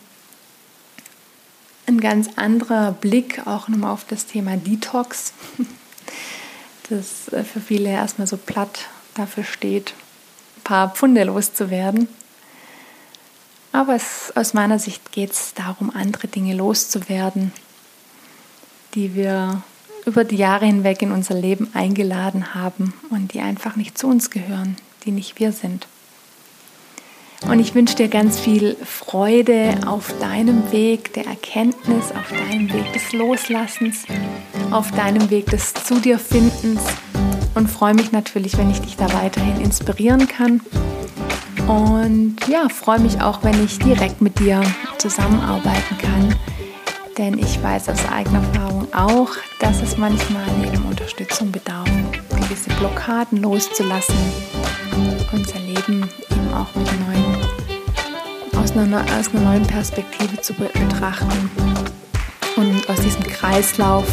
ganz 2.06 2.30
anderer 2.36 2.92
Blick 2.92 3.48
auch 3.48 3.68
nochmal 3.68 3.92
auf 3.92 4.06
das 4.06 4.28
Thema 4.28 4.58
Detox, 4.58 5.34
das 6.90 7.34
äh, 7.34 7.44
für 7.44 7.60
viele 7.60 7.90
erstmal 7.90 8.28
so 8.28 8.38
platt 8.38 8.82
dafür 9.16 9.44
steht, 9.44 9.96
ein 10.58 10.64
paar 10.64 10.90
Pfunde 10.92 11.24
loszuwerden. 11.24 12.08
Aber 13.72 13.96
es, 13.96 14.32
aus 14.36 14.54
meiner 14.54 14.78
Sicht 14.78 15.12
geht 15.14 15.32
es 15.32 15.56
darum, 15.56 15.90
andere 15.90 16.28
Dinge 16.28 16.54
loszuwerden, 16.54 17.52
die 18.94 19.16
wir 19.16 19.64
über 20.06 20.24
die 20.26 20.38
Jahre 20.38 20.68
hinweg 20.68 21.02
in 21.02 21.12
unser 21.12 21.34
Leben 21.34 21.72
eingeladen 21.74 22.54
haben 22.54 22.94
und 23.10 23.34
die 23.34 23.40
einfach 23.40 23.78
nicht 23.78 23.98
zu 23.98 24.06
uns 24.06 24.30
gehören, 24.30 24.78
die 25.06 25.12
nicht 25.12 25.40
wir 25.40 25.52
sind. 25.52 25.88
Und 27.50 27.60
ich 27.60 27.76
wünsche 27.76 27.96
dir 27.96 28.08
ganz 28.08 28.40
viel 28.40 28.76
Freude 28.84 29.76
auf 29.86 30.14
deinem 30.20 30.72
Weg 30.72 31.14
der 31.14 31.26
Erkenntnis, 31.28 32.12
auf 32.12 32.32
deinem 32.32 32.72
Weg 32.74 32.92
des 32.94 33.14
Loslassens, 33.14 34.06
auf 34.72 34.92
deinem 34.92 35.30
Weg 35.30 35.46
des 35.48 35.74
Zu 35.74 36.00
dir 36.00 36.18
Findens 36.18 36.82
und 37.54 37.70
freue 37.70 37.94
mich 37.94 38.12
natürlich, 38.12 38.58
wenn 38.58 38.72
ich 38.72 38.82
dich 38.82 38.98
da 38.98 39.12
weiterhin 39.14 39.62
inspirieren 39.62 40.28
kann. 40.28 40.62
Und 41.68 42.38
ja, 42.48 42.68
freue 42.70 43.00
mich 43.00 43.22
auch, 43.22 43.44
wenn 43.44 43.64
ich 43.64 43.80
direkt 43.80 44.22
mit 44.22 44.40
dir 44.40 44.62
zusammenarbeiten 44.98 45.98
kann 45.98 46.36
denn 47.18 47.38
ich 47.40 47.62
weiß 47.62 47.90
aus 47.90 48.06
eigener 48.12 48.40
Erfahrung 48.40 48.88
auch, 48.94 49.30
dass 49.60 49.82
es 49.82 49.98
manchmal 49.98 50.46
neben 50.60 50.84
Unterstützung 50.86 51.52
bedarf, 51.52 51.90
gewisse 52.30 52.70
Blockaden 52.78 53.42
loszulassen, 53.42 54.16
unser 55.32 55.60
Leben 55.60 56.10
eben 56.30 56.54
auch 56.54 56.74
mit 56.76 56.88
neuen, 57.08 57.25
einer, 58.78 59.04
aus 59.18 59.34
einer 59.34 59.52
neuen 59.52 59.66
Perspektive 59.66 60.40
zu 60.42 60.54
betrachten 60.54 61.50
und 62.56 62.90
aus 62.90 63.02
diesem 63.02 63.24
Kreislauf 63.24 64.06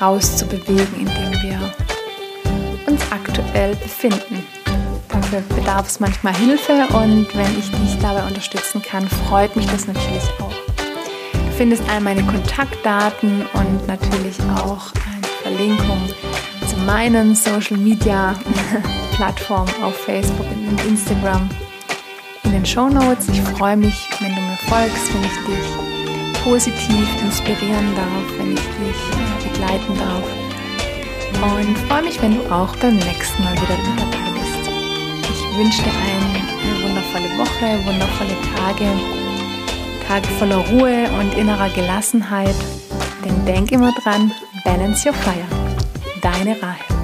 rauszubewegen, 0.00 1.00
in 1.00 1.06
dem 1.06 1.42
wir 1.42 1.74
uns 2.86 3.02
aktuell 3.10 3.74
befinden. 3.76 4.44
Dafür 5.08 5.40
bedarf 5.54 5.88
es 5.88 6.00
manchmal 6.00 6.34
Hilfe 6.36 6.86
und 6.92 7.26
wenn 7.34 7.58
ich 7.58 7.70
dich 7.70 7.98
dabei 8.00 8.26
unterstützen 8.26 8.82
kann, 8.82 9.08
freut 9.28 9.56
mich 9.56 9.66
das 9.66 9.86
natürlich 9.86 10.24
auch 10.40 10.48
findest 11.58 11.82
all 11.90 12.00
meine 12.00 12.22
Kontaktdaten 12.22 13.44
und 13.52 13.86
natürlich 13.88 14.36
auch 14.54 14.92
eine 15.04 15.26
Verlinkung 15.42 16.00
zu 16.68 16.76
meinen 16.86 17.34
Social 17.34 17.76
Media 17.78 18.38
Plattformen 19.16 19.68
auf 19.82 19.96
Facebook 20.04 20.46
und 20.52 20.80
Instagram 20.86 21.50
in 21.50 21.67
den 22.58 22.66
Show. 22.66 22.88
Ich 23.32 23.40
freue 23.40 23.76
mich, 23.76 24.08
wenn 24.20 24.34
du 24.34 24.40
mir 24.40 24.56
folgst, 24.66 25.14
wenn 25.14 25.22
ich 25.22 25.38
dich 25.46 26.42
positiv 26.42 27.22
inspirieren 27.22 27.94
darf, 27.94 28.38
wenn 28.38 28.52
ich 28.52 28.60
dich 28.60 29.50
begleiten 29.52 29.94
darf. 29.96 30.24
Und 31.40 31.78
freue 31.86 32.02
mich, 32.02 32.20
wenn 32.20 32.34
du 32.34 32.52
auch 32.52 32.74
beim 32.76 32.96
nächsten 32.96 33.44
Mal 33.44 33.52
wieder 33.52 33.76
dabei 33.76 34.30
bist. 34.40 34.70
Ich 35.22 35.58
wünsche 35.58 35.82
dir 35.82 35.92
einen 35.92 36.82
wundervolle 36.82 37.30
Woche, 37.38 37.86
wundervolle 37.86 38.36
Tage, 38.56 38.86
Tage 40.08 40.28
voller 40.38 40.56
Ruhe 40.56 41.08
und 41.20 41.34
innerer 41.38 41.70
Gelassenheit. 41.70 42.56
Denn 43.24 43.44
denk 43.44 43.70
immer 43.70 43.92
dran, 43.92 44.32
balance 44.64 45.06
your 45.08 45.14
fire. 45.14 45.46
Deine 46.22 46.60
Rahel. 46.60 46.97